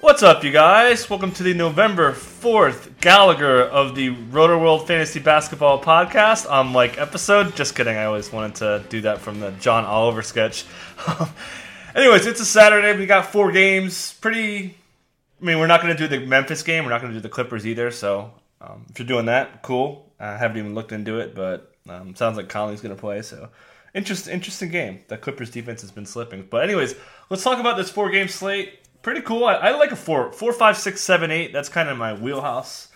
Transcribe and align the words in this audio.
What's 0.00 0.22
up, 0.22 0.44
you 0.44 0.52
guys? 0.52 1.10
Welcome 1.10 1.32
to 1.32 1.42
the 1.42 1.54
November 1.54 2.12
4th 2.12 3.00
Gallagher 3.00 3.62
of 3.62 3.96
the 3.96 4.10
Roto 4.10 4.56
World 4.56 4.86
Fantasy 4.86 5.18
Basketball 5.18 5.82
Podcast. 5.82 6.46
I'm 6.48 6.72
like 6.72 6.98
episode. 6.98 7.56
Just 7.56 7.74
kidding. 7.74 7.96
I 7.96 8.04
always 8.04 8.32
wanted 8.32 8.54
to 8.56 8.84
do 8.90 9.00
that 9.00 9.18
from 9.18 9.40
the 9.40 9.50
John 9.58 9.84
Oliver 9.84 10.22
sketch. 10.22 10.66
Anyways, 11.96 12.26
it's 12.26 12.38
a 12.38 12.44
Saturday. 12.44 12.96
We 12.96 13.06
got 13.06 13.32
four 13.32 13.50
games. 13.50 14.12
Pretty. 14.20 14.76
I 15.42 15.44
mean, 15.44 15.58
we're 15.58 15.66
not 15.66 15.82
going 15.82 15.96
to 15.96 15.98
do 15.98 16.06
the 16.06 16.24
Memphis 16.24 16.62
game. 16.62 16.84
We're 16.84 16.90
not 16.90 17.00
going 17.00 17.12
to 17.12 17.18
do 17.18 17.22
the 17.22 17.28
Clippers 17.28 17.66
either. 17.66 17.90
So 17.90 18.30
um, 18.60 18.86
if 18.90 19.00
you're 19.00 19.08
doing 19.08 19.26
that, 19.26 19.62
cool. 19.62 20.12
I 20.20 20.36
haven't 20.36 20.58
even 20.58 20.76
looked 20.76 20.92
into 20.92 21.18
it, 21.18 21.34
but 21.34 21.74
um, 21.88 22.14
sounds 22.14 22.36
like 22.36 22.48
Conley's 22.48 22.80
going 22.80 22.94
to 22.94 23.00
play. 23.00 23.22
So 23.22 23.48
interest, 23.94 24.28
interesting 24.28 24.68
game. 24.68 25.00
The 25.08 25.18
Clippers 25.18 25.50
defense 25.50 25.80
has 25.80 25.90
been 25.90 26.06
slipping. 26.06 26.46
But 26.48 26.62
anyways, 26.62 26.94
let's 27.30 27.42
talk 27.42 27.58
about 27.58 27.76
this 27.76 27.90
four 27.90 28.10
game 28.10 28.28
slate 28.28 28.78
pretty 29.08 29.22
cool. 29.22 29.46
I, 29.46 29.54
I, 29.54 29.70
like 29.70 29.90
a 29.90 29.96
four, 29.96 30.32
four, 30.32 30.52
five, 30.52 30.76
six, 30.76 31.00
seven, 31.00 31.30
eight. 31.30 31.50
That's 31.50 31.70
kind 31.70 31.88
of 31.88 31.96
my 31.96 32.12
wheelhouse. 32.12 32.88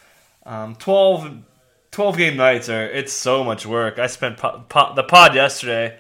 Um, 0.45 0.75
12, 0.75 1.39
12 1.91 2.17
game 2.19 2.37
nights 2.37 2.69
are 2.69 2.85
it's 2.85 3.15
so 3.15 3.43
much 3.43 3.65
work. 3.65 3.99
I 3.99 4.09
spent 4.09 4.37
po- 4.37 4.63
po- 4.69 4.93
the 4.95 5.05
pod 5.05 5.35
yesterday. 5.35 5.99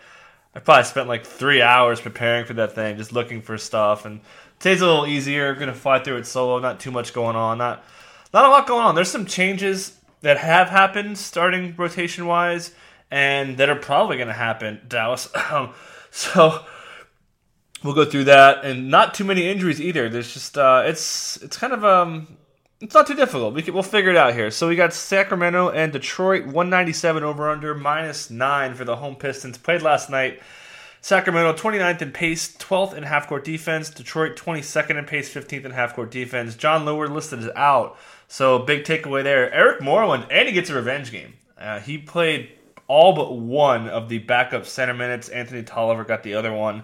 I 0.54 0.60
probably 0.60 0.84
spent 0.84 1.08
like 1.08 1.24
three 1.24 1.62
hours 1.62 1.98
preparing 1.98 2.44
for 2.44 2.52
that 2.52 2.74
thing, 2.74 2.98
just 2.98 3.14
looking 3.14 3.41
for 3.41 3.56
stuff. 3.56 4.04
And 4.04 4.20
today's 4.58 4.82
a 4.82 4.86
little 4.86 5.06
easier. 5.06 5.54
Gonna 5.54 5.72
fly 5.72 5.98
through 6.00 6.19
it 6.19 6.26
solo. 6.26 6.58
Not 6.58 6.78
too 6.78 6.91
much 6.91 7.14
going 7.14 7.34
on. 7.34 7.56
Not 7.56 7.82
not 8.34 8.44
a 8.44 8.48
lot 8.48 8.66
going 8.66 8.84
on. 8.84 8.94
There's 8.94 9.10
some 9.10 9.24
changes 9.24 9.98
that 10.20 10.36
have 10.36 10.69
happened 10.69 11.16
starting 11.16 11.74
rotation 11.78 12.26
wise, 12.26 12.72
and 13.10 13.56
that 13.56 13.70
are 13.70 13.76
probably 13.76 14.19
gonna 14.19 14.34
happen. 14.34 14.82
Dallas. 14.86 15.30
so 16.10 16.66
we'll 17.83 17.94
go 17.94 18.05
through 18.05 18.25
that, 18.25 18.64
and 18.64 18.91
not 18.91 19.14
too 19.14 19.25
many 19.25 19.48
injuries 19.48 19.80
either. 19.80 20.08
There's 20.08 20.33
just 20.33 20.58
uh, 20.58 20.83
it's 20.86 21.36
it's 21.38 21.56
kind 21.56 21.72
of 21.72 21.84
um 21.84 22.36
it's 22.83 22.94
not 22.94 23.06
too 23.06 23.14
difficult. 23.14 23.55
We 23.55 23.62
can, 23.62 23.75
we'll 23.75 23.84
figure 23.84 24.11
it 24.11 24.16
out 24.16 24.34
here. 24.34 24.50
So 24.50 24.69
we 24.69 24.75
got 24.75 24.92
Sacramento 24.92 25.70
and 25.70 25.92
Detroit, 25.92 26.47
197 26.47 27.22
over 27.22 27.48
under, 27.48 27.75
minus 27.75 28.28
nine 28.28 28.75
for 28.75 28.84
the 28.84 28.97
home 28.97 29.14
Pistons. 29.14 29.56
Played 29.56 29.83
last 29.83 30.10
night. 30.10 30.41
Sacramento 31.00 31.53
29th 31.55 32.03
in 32.03 32.12
pace, 32.12 32.56
12th 32.56 32.94
in 32.94 33.03
half 33.05 33.28
court 33.28 33.44
defense. 33.44 33.91
Detroit 33.91 34.36
22nd 34.36 34.98
in 34.98 35.05
pace, 35.05 35.33
15th 35.33 35.64
in 35.64 35.70
half 35.72 35.94
court 35.94 36.10
defense. 36.10 36.55
Jon 36.55 36.84
Leuer 36.84 37.08
listed 37.08 37.41
as 37.41 37.50
out. 37.55 37.97
So 38.28 38.60
big 38.60 38.84
takeaway 38.84 39.22
there. 39.22 39.53
Eric 39.53 39.80
Moreland, 39.80 40.27
and 40.30 40.48
he 40.48 40.55
gets 40.55 40.70
a 40.70 40.75
revenge 40.75 41.12
game. 41.12 41.34
Uh, 41.58 41.80
he 41.80 41.98
played 41.98 42.50
all 42.88 43.14
but 43.14 43.36
one 43.36 43.88
of 43.88 44.08
the 44.08 44.19
backup 44.19 44.66
center 44.66 44.94
minutes. 44.94 45.28
Anthony 45.28 45.62
Tolliver 45.62 46.05
got 46.05 46.22
the 46.22 46.34
other 46.34 46.53
one. 46.53 46.83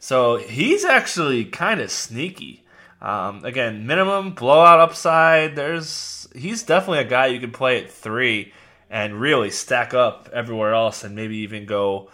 So 0.00 0.38
he's 0.38 0.84
actually 0.84 1.44
kind 1.44 1.78
of 1.78 1.90
sneaky. 1.90 2.64
Um, 3.02 3.44
again, 3.44 3.86
minimum 3.86 4.32
blowout 4.32 4.80
upside. 4.80 5.54
There's 5.56 6.26
he's 6.34 6.62
definitely 6.62 7.00
a 7.00 7.08
guy 7.08 7.26
you 7.26 7.38
can 7.38 7.52
play 7.52 7.82
at 7.82 7.90
three 7.90 8.52
and 8.88 9.20
really 9.20 9.50
stack 9.50 9.94
up 9.94 10.28
everywhere 10.32 10.74
else, 10.74 11.04
and 11.04 11.14
maybe 11.14 11.36
even 11.38 11.66
go 11.66 12.10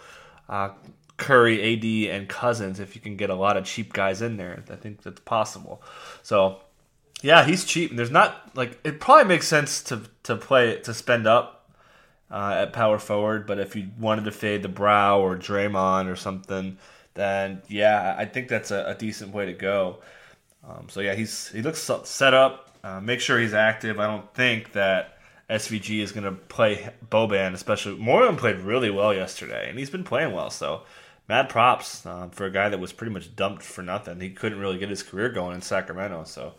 uh, 0.49 0.69
Curry, 1.15 1.73
AD, 1.73 2.15
and 2.15 2.29
Cousins 2.29 2.79
if 2.79 2.93
you 2.93 3.01
can 3.01 3.15
get 3.15 3.29
a 3.29 3.35
lot 3.35 3.57
of 3.57 3.65
cheap 3.65 3.93
guys 3.93 4.21
in 4.21 4.37
there. 4.37 4.63
I 4.69 4.75
think 4.75 5.01
that's 5.01 5.21
possible. 5.21 5.81
So 6.23 6.59
yeah, 7.21 7.45
he's 7.45 7.63
cheap, 7.63 7.89
and 7.89 7.97
there's 7.97 8.11
not 8.11 8.51
like 8.53 8.79
it 8.83 8.99
probably 8.99 9.25
makes 9.25 9.47
sense 9.47 9.81
to 9.83 10.01
to 10.23 10.35
play 10.35 10.79
to 10.81 10.93
spend 10.93 11.25
up 11.25 11.71
uh, 12.29 12.57
at 12.59 12.73
power 12.73 12.99
forward, 12.99 13.47
but 13.47 13.59
if 13.59 13.77
you 13.77 13.89
wanted 13.97 14.25
to 14.25 14.31
fade 14.31 14.61
the 14.61 14.69
Brow 14.69 15.21
or 15.21 15.37
Draymond 15.37 16.11
or 16.11 16.17
something 16.17 16.77
then 17.17 17.61
yeah, 17.67 18.15
I 18.17 18.25
think 18.25 18.47
that's 18.47 18.71
a, 18.71 18.85
a 18.87 18.95
decent 18.95 19.33
way 19.33 19.47
to 19.47 19.53
go. 19.53 19.97
Um, 20.67 20.87
so 20.89 21.01
yeah, 21.01 21.15
he's 21.15 21.49
he 21.49 21.61
looks 21.61 21.89
set 22.03 22.33
up. 22.33 22.77
Uh, 22.83 23.01
make 23.01 23.19
sure 23.19 23.39
he's 23.39 23.53
active. 23.53 23.99
I 23.99 24.07
don't 24.07 24.33
think 24.33 24.73
that 24.73 25.17
SVG 25.49 26.01
is 26.01 26.11
going 26.11 26.25
to 26.25 26.31
play 26.31 26.89
Boban, 27.09 27.53
especially 27.53 27.95
Moreland 27.97 28.37
played 28.37 28.59
really 28.59 28.89
well 28.89 29.13
yesterday, 29.13 29.69
and 29.69 29.79
he's 29.79 29.89
been 29.89 30.03
playing 30.03 30.33
well. 30.33 30.49
So 30.49 30.83
mad 31.27 31.49
props 31.49 32.05
uh, 32.05 32.27
for 32.31 32.45
a 32.45 32.51
guy 32.51 32.69
that 32.69 32.79
was 32.79 32.93
pretty 32.93 33.13
much 33.13 33.35
dumped 33.35 33.63
for 33.63 33.81
nothing. 33.81 34.19
He 34.19 34.29
couldn't 34.29 34.59
really 34.59 34.77
get 34.77 34.89
his 34.89 35.03
career 35.03 35.29
going 35.29 35.55
in 35.55 35.61
Sacramento. 35.61 36.23
So 36.25 36.53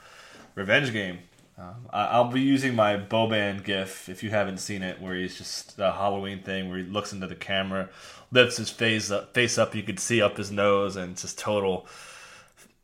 revenge 0.55 0.93
game. 0.93 1.21
Um, 1.59 1.89
I'll 1.93 2.31
be 2.31 2.41
using 2.41 2.77
my 2.77 2.97
Boban 2.97 3.65
gif 3.65 4.09
if 4.09 4.23
you 4.23 4.31
haven't 4.31 4.59
seen 4.59 4.83
it, 4.85 5.01
where 5.01 5.17
he's 5.17 5.37
just 5.37 5.77
the 5.77 5.91
Halloween 5.91 6.41
thing 6.41 6.69
where 6.69 6.79
he 6.79 6.85
looks 6.85 7.13
into 7.13 7.27
the 7.27 7.35
camera, 7.35 7.89
lifts 8.31 8.59
his 8.59 8.71
face 8.71 9.11
up, 9.11 9.35
face 9.35 9.59
up, 9.59 9.75
you 9.75 9.83
can 9.83 9.97
see 9.97 10.23
up 10.23 10.37
his 10.37 10.53
nose, 10.53 10.95
and 10.95 11.17
just 11.17 11.37
total, 11.37 11.87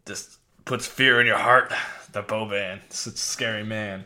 just 0.07 0.39
puts 0.65 0.87
fear 0.87 1.21
in 1.21 1.27
your 1.27 1.39
heart. 1.39 1.73
The 2.11 2.23
Boban, 2.23 2.81
it's 2.87 3.07
a 3.07 3.17
scary 3.17 3.65
man. 3.65 4.05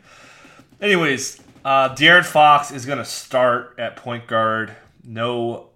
Anyways, 0.81 1.41
uh, 1.65 1.95
De'Aaron 1.95 2.25
Fox 2.25 2.71
is 2.71 2.85
going 2.85 2.99
to 2.99 3.05
start 3.05 3.75
at 3.79 3.97
point 3.97 4.27
guard. 4.27 4.75
No 5.03 5.69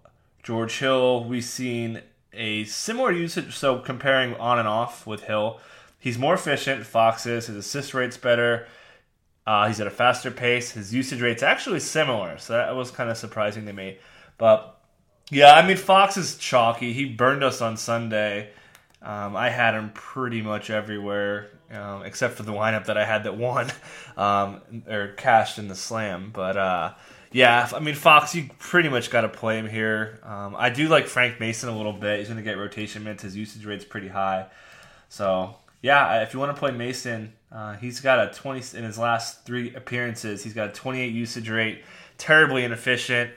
George 0.42 0.78
Hill. 0.78 1.24
We've 1.24 1.44
seen 1.44 2.02
a 2.32 2.64
similar 2.64 3.12
usage, 3.12 3.54
so 3.54 3.78
comparing 3.78 4.34
on 4.36 4.58
and 4.58 4.68
off 4.68 5.06
with 5.06 5.24
Hill. 5.24 5.60
He's 5.98 6.18
more 6.18 6.34
efficient, 6.34 6.84
Fox 6.84 7.26
is. 7.26 7.46
His 7.46 7.56
assist 7.56 7.94
rate's 7.94 8.16
better. 8.16 8.66
Uh, 9.46 9.66
he's 9.66 9.80
at 9.80 9.86
a 9.86 9.90
faster 9.90 10.30
pace. 10.30 10.70
His 10.70 10.94
usage 10.94 11.20
rate's 11.20 11.42
actually 11.42 11.80
similar, 11.80 12.38
so 12.38 12.52
that 12.54 12.74
was 12.76 12.90
kind 12.90 13.10
of 13.10 13.16
surprising 13.16 13.66
to 13.66 13.72
me. 13.72 13.98
But 14.38 14.78
yeah, 15.30 15.54
I 15.54 15.66
mean 15.66 15.76
Fox 15.76 16.16
is 16.16 16.36
chalky. 16.36 16.92
He 16.92 17.06
burned 17.06 17.42
us 17.42 17.60
on 17.60 17.76
Sunday. 17.76 18.50
Um, 19.00 19.34
I 19.34 19.50
had 19.50 19.74
him 19.74 19.90
pretty 19.94 20.42
much 20.42 20.70
everywhere, 20.70 21.50
um, 21.72 22.04
except 22.04 22.34
for 22.34 22.44
the 22.44 22.52
lineup 22.52 22.84
that 22.84 22.96
I 22.96 23.04
had 23.04 23.24
that 23.24 23.36
won 23.36 23.68
um, 24.16 24.60
or 24.88 25.08
cashed 25.16 25.58
in 25.58 25.66
the 25.66 25.74
slam. 25.74 26.30
But 26.32 26.56
uh, 26.56 26.94
yeah, 27.32 27.68
I 27.74 27.80
mean 27.80 27.96
Fox, 27.96 28.34
you 28.36 28.48
pretty 28.60 28.88
much 28.88 29.10
got 29.10 29.22
to 29.22 29.28
play 29.28 29.58
him 29.58 29.68
here. 29.68 30.20
Um, 30.22 30.54
I 30.56 30.70
do 30.70 30.86
like 30.86 31.08
Frank 31.08 31.40
Mason 31.40 31.68
a 31.68 31.76
little 31.76 31.92
bit. 31.92 32.20
He's 32.20 32.28
going 32.28 32.36
to 32.36 32.44
get 32.44 32.58
rotation 32.58 33.02
minutes. 33.02 33.24
His 33.24 33.36
usage 33.36 33.64
rate's 33.64 33.84
pretty 33.84 34.08
high, 34.08 34.46
so 35.08 35.56
yeah, 35.82 36.22
if 36.22 36.32
you 36.32 36.38
want 36.38 36.54
to 36.54 36.58
play 36.58 36.70
Mason, 36.70 37.34
uh, 37.50 37.74
he's 37.74 38.00
got 38.00 38.30
a 38.30 38.32
20 38.32 38.78
in 38.78 38.84
his 38.84 38.96
last 38.96 39.44
three 39.44 39.74
appearances. 39.74 40.42
He's 40.42 40.54
got 40.54 40.70
a 40.70 40.72
28 40.72 41.12
usage 41.12 41.50
rate, 41.50 41.82
terribly 42.18 42.64
inefficient. 42.64 43.32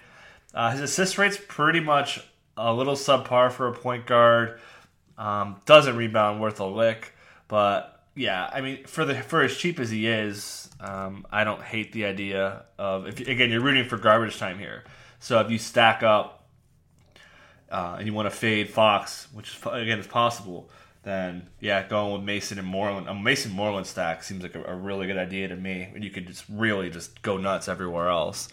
Uh, 0.54 0.72
his 0.72 0.82
assist 0.82 1.18
rate's 1.18 1.38
pretty 1.48 1.80
much 1.80 2.22
a 2.56 2.72
little 2.72 2.94
subpar 2.94 3.52
for 3.52 3.68
a 3.68 3.74
point 3.74 4.06
guard. 4.06 4.60
Um, 5.18 5.60
doesn't 5.66 5.98
rebound 5.98 6.40
worth 6.40 6.60
a 6.60 6.66
lick, 6.66 7.14
but 7.48 8.04
yeah, 8.16 8.50
I 8.54 8.62
mean 8.62 8.86
for 8.86 9.06
the 9.06 9.16
for 9.16 9.42
as 9.42 9.56
cheap 9.56 9.80
as 9.80 9.90
he 9.90 10.08
is, 10.08 10.70
um, 10.80 11.26
I 11.32 11.44
don't 11.46 11.62
hate 11.62 11.94
the 11.94 12.06
idea 12.06 12.66
of 12.78 13.08
if 13.08 13.20
again 13.22 13.50
you're 13.50 13.62
rooting 13.62 13.88
for 13.88 13.98
garbage 13.98 14.38
time 14.38 14.60
here. 14.60 14.84
So 15.20 15.40
if 15.40 15.50
you 15.50 15.58
stack 15.58 16.04
up 16.04 16.48
uh, 17.72 17.96
and 17.98 18.08
you 18.08 18.14
want 18.14 18.30
to 18.30 18.36
fade 18.36 18.70
Fox, 18.70 19.30
which 19.34 19.56
is, 19.56 19.62
again 19.72 20.00
is 20.00 20.08
possible 20.08 20.70
then 21.06 21.48
yeah, 21.60 21.88
going 21.88 22.14
with 22.14 22.24
Mason 22.24 22.60
and 22.60 22.68
Moreland. 22.68 23.08
A 23.08 23.14
Mason 23.14 23.52
Moreland 23.52 23.86
stack 23.86 24.24
seems 24.24 24.42
like 24.42 24.56
a, 24.56 24.64
a, 24.64 24.76
really 24.76 25.06
good 25.06 25.18
idea 25.18 25.48
to 25.48 25.56
me. 25.56 25.88
And 25.94 26.04
you 26.04 26.10
could 26.10 26.26
just 26.26 26.44
really 26.50 26.90
just 26.90 27.22
go 27.22 27.38
nuts 27.38 27.70
everywhere 27.70 28.10
else. 28.10 28.50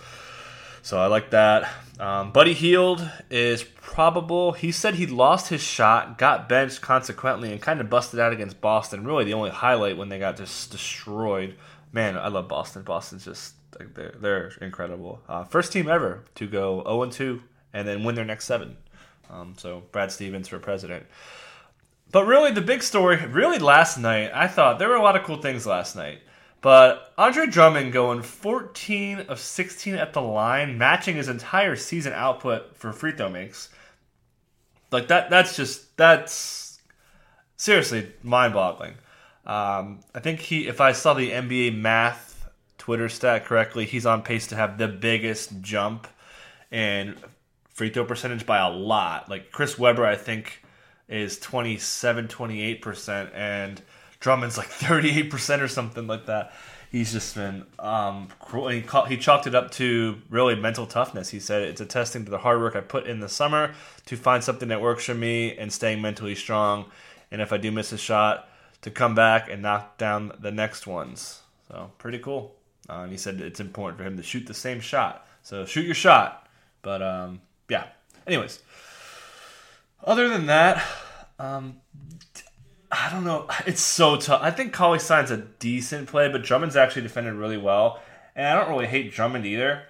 So 0.83 1.01
I 1.01 1.07
like 1.07 1.31
that. 1.31 1.73
Um, 1.99 2.31
Buddy 2.31 2.53
Hield 2.53 3.09
is 3.31 3.63
probable. 3.63 4.53
He 4.53 4.71
said 4.71 4.97
he 4.97 5.07
lost 5.07 5.49
his 5.49 5.63
shot, 5.63 6.19
got 6.19 6.49
benched 6.49 6.83
consequently, 6.83 7.53
and 7.53 7.63
kind 7.63 7.81
of 7.81 7.89
busted 7.89 8.21
out 8.21 8.33
against 8.33 8.61
Boston. 8.61 9.07
Really, 9.07 9.25
the 9.25 9.35
only 9.35 9.51
highlight 9.51 9.97
when 9.97 10.11
they 10.11 10.19
got 10.19 10.37
just 10.37 10.71
destroyed. 10.71 11.57
Man, 11.91 12.19
I 12.19 12.29
love 12.29 12.49
Boston. 12.49 12.83
Boston's 12.83 13.25
just 13.25 13.55
they're 13.95 14.15
they're 14.21 14.53
incredible. 14.61 15.23
Uh, 15.27 15.45
first 15.45 15.73
team 15.73 15.89
ever 15.89 16.25
to 16.35 16.47
go 16.47 16.83
0 16.85 17.11
2 17.11 17.43
and 17.73 17.89
then 17.89 18.05
win 18.05 18.15
their 18.15 18.25
next 18.27 18.45
seven. 18.45 18.77
Um, 19.31 19.55
so 19.57 19.85
Brad 19.93 20.13
Stevens 20.13 20.49
for 20.49 20.59
president. 20.59 21.07
But 22.13 22.27
really, 22.27 22.53
the 22.53 22.61
big 22.61 22.83
story, 22.83 23.25
really 23.27 23.59
last 23.59 23.99
night, 23.99 24.31
I 24.35 24.47
thought 24.47 24.79
there 24.79 24.89
were 24.89 24.97
a 24.97 25.03
lot 25.03 25.17
of 25.17 25.25
cool 25.25 25.41
things 25.41 25.67
last 25.67 25.97
night. 25.97 26.21
But 26.61 27.13
Andre 27.19 27.47
Drummond 27.47 27.93
going 27.93 28.23
14 28.23 29.21
of 29.21 29.41
16 29.41 29.95
at 29.95 30.13
the 30.13 30.21
line, 30.21 30.79
matching 30.79 31.17
his 31.17 31.29
entire 31.29 31.75
season 31.75 32.13
output 32.13 32.77
for 32.77 32.93
free 32.93 33.13
throw 33.13 33.31
makes. 33.31 33.71
Like 34.93 35.09
that, 35.09 35.31
that's 35.31 35.57
just 35.57 35.97
that's 35.97 36.81
seriously 37.57 38.13
mind-boggling. 38.23 38.95
Um, 39.47 40.01
I 40.15 40.21
think 40.21 40.41
he, 40.41 40.69
if 40.69 40.81
I 40.81 40.93
saw 40.93 41.15
the 41.15 41.31
NBA 41.31 41.77
math 41.77 42.49
Twitter 42.79 43.09
stat 43.09 43.45
correctly, 43.47 43.87
he's 43.87 44.07
on 44.07 44.23
pace 44.23 44.47
to 44.49 44.57
have 44.57 44.79
the 44.79 44.87
biggest 44.87 45.63
jump 45.63 46.07
in 46.71 47.17
free 47.71 47.89
throw 47.89 48.05
percentage 48.05 48.45
by 48.45 48.59
a 48.59 48.71
lot. 48.71 49.29
Like 49.29 49.51
Chris 49.51 49.79
Webber, 49.79 50.05
I 50.07 50.15
think 50.15 50.62
is 51.09 51.39
27, 51.39 52.29
28%, 52.29 53.31
and 53.35 53.81
Drummond's 54.21 54.57
like 54.57 54.69
38% 54.71 55.61
or 55.61 55.69
something 55.69 56.07
like 56.07 56.27
that. 56.27 56.53
He's 56.91 57.13
just 57.13 57.35
been 57.35 57.65
um, 57.79 58.29
cruel. 58.39 58.69
He, 58.69 58.83
call, 58.83 59.07
he 59.07 59.17
chalked 59.17 59.47
it 59.47 59.55
up 59.55 59.71
to 59.73 60.21
really 60.29 60.55
mental 60.57 60.87
toughness. 60.87 61.31
He 61.31 61.41
said 61.41 61.63
it's 61.63 61.81
a 61.81 61.87
testing 61.87 62.27
to 62.27 62.31
the 62.31 62.39
hard 62.39 62.61
work 62.61 62.77
I 62.77 62.81
put 62.83 63.07
in 63.07 63.21
the 63.21 63.31
summer 63.31 63.73
to 64.07 64.17
find 64.17 64.45
something 64.45 64.69
that 64.69 64.83
works 64.83 65.05
for 65.05 65.15
me 65.15 65.57
and 65.57 65.73
staying 65.73 66.03
mentally 66.03 66.35
strong. 66.35 66.85
And 67.31 67.41
if 67.41 67.51
I 67.51 67.57
do 67.57 67.73
miss 67.73 67.93
a 67.93 67.99
shot, 67.99 68.49
to 68.83 68.91
come 68.91 69.15
back 69.15 69.49
and 69.49 69.63
knock 69.63 69.97
down 69.97 70.33
the 70.39 70.51
next 70.51 70.87
ones. 70.87 71.41
So 71.69 71.91
pretty 71.99 72.19
cool. 72.19 72.55
Uh, 72.91 73.03
and 73.03 73.13
he 73.13 73.17
said 73.17 73.41
it's 73.41 73.61
important 73.61 73.99
for 73.99 74.05
him 74.05 74.17
to 74.17 74.23
shoot 74.23 74.47
the 74.47 74.55
same 74.55 74.81
shot. 74.81 75.27
So 75.43 75.65
shoot 75.65 75.87
your 75.87 75.95
shot. 75.95 76.47
But 76.83 77.01
um, 77.01 77.41
yeah. 77.69 77.87
Anyways, 78.27 78.61
other 80.05 80.29
than 80.29 80.47
that, 80.47 80.85
um, 81.39 81.81
I 82.91 83.11
don't 83.11 83.25
know. 83.25 83.47
It's 83.67 83.81
so 83.81 84.17
tough. 84.17 84.43
I 84.43 84.51
think 84.51 84.73
Cauley 84.73 84.99
Stein's 84.99 85.31
a 85.31 85.39
decent 85.39 86.09
play, 86.09 86.29
but 86.29 86.43
Drummond's 86.43 86.77
actually 86.77 87.03
defended 87.03 87.35
really 87.35 87.57
well. 87.57 88.01
And 88.37 88.47
I 88.47 88.61
don't 88.61 88.71
really 88.71 88.87
hate 88.87 89.13
Drummond 89.13 89.47
either. 89.47 89.83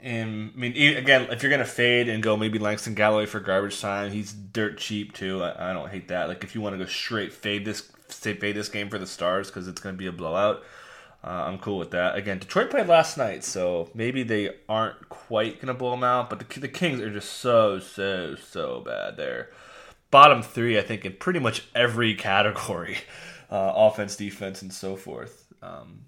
And 0.00 0.52
I 0.54 0.58
mean, 0.58 0.96
again, 0.96 1.28
if 1.30 1.42
you're 1.42 1.50
gonna 1.50 1.64
fade 1.64 2.08
and 2.08 2.22
go 2.22 2.36
maybe 2.36 2.58
Langston 2.58 2.94
Galloway 2.94 3.26
for 3.26 3.40
garbage 3.40 3.80
time, 3.80 4.12
he's 4.12 4.32
dirt 4.32 4.78
cheap 4.78 5.12
too. 5.12 5.42
I, 5.42 5.70
I 5.70 5.72
don't 5.72 5.90
hate 5.90 6.08
that. 6.08 6.28
Like 6.28 6.44
if 6.44 6.54
you 6.54 6.60
want 6.60 6.74
to 6.74 6.78
go 6.78 6.86
straight 6.86 7.32
fade 7.32 7.64
this, 7.64 7.80
fade 7.80 8.40
this 8.54 8.68
game 8.68 8.90
for 8.90 8.98
the 8.98 9.06
Stars 9.06 9.48
because 9.48 9.66
it's 9.66 9.80
gonna 9.80 9.96
be 9.96 10.06
a 10.06 10.12
blowout. 10.12 10.62
Uh, 11.22 11.44
I'm 11.46 11.58
cool 11.58 11.78
with 11.78 11.90
that. 11.90 12.16
Again, 12.16 12.38
Detroit 12.38 12.70
played 12.70 12.86
last 12.86 13.18
night, 13.18 13.42
so 13.42 13.90
maybe 13.92 14.22
they 14.22 14.50
aren't 14.68 15.08
quite 15.08 15.60
gonna 15.60 15.74
blow 15.74 15.90
them 15.90 16.04
out. 16.04 16.30
But 16.30 16.38
the, 16.38 16.60
the 16.60 16.68
Kings 16.68 17.00
are 17.00 17.10
just 17.10 17.32
so 17.32 17.80
so 17.80 18.36
so 18.36 18.80
bad. 18.80 19.16
They're 19.16 19.50
bottom 20.10 20.42
three, 20.42 20.78
I 20.78 20.82
think, 20.82 21.04
in 21.04 21.14
pretty 21.14 21.40
much 21.40 21.66
every 21.74 22.14
category, 22.30 22.98
uh, 23.50 23.72
offense, 23.74 24.16
defense, 24.16 24.62
and 24.62 24.72
so 24.72 24.96
forth. 24.96 25.46
Um, 25.60 26.00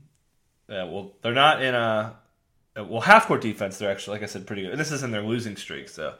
yeah, 0.68 0.84
well, 0.84 1.12
they're 1.22 1.32
not 1.32 1.60
in 1.62 1.74
a 1.74 2.16
uh, 2.76 2.84
well 2.84 3.00
half 3.00 3.26
court 3.26 3.40
defense. 3.40 3.78
They're 3.78 3.90
actually, 3.90 4.16
like 4.16 4.22
I 4.22 4.26
said, 4.26 4.46
pretty 4.46 4.62
good. 4.62 4.70
And 4.70 4.80
this 4.80 4.92
is 4.92 5.02
in 5.02 5.10
their 5.10 5.22
losing 5.22 5.56
streak, 5.56 5.88
so 5.88 6.14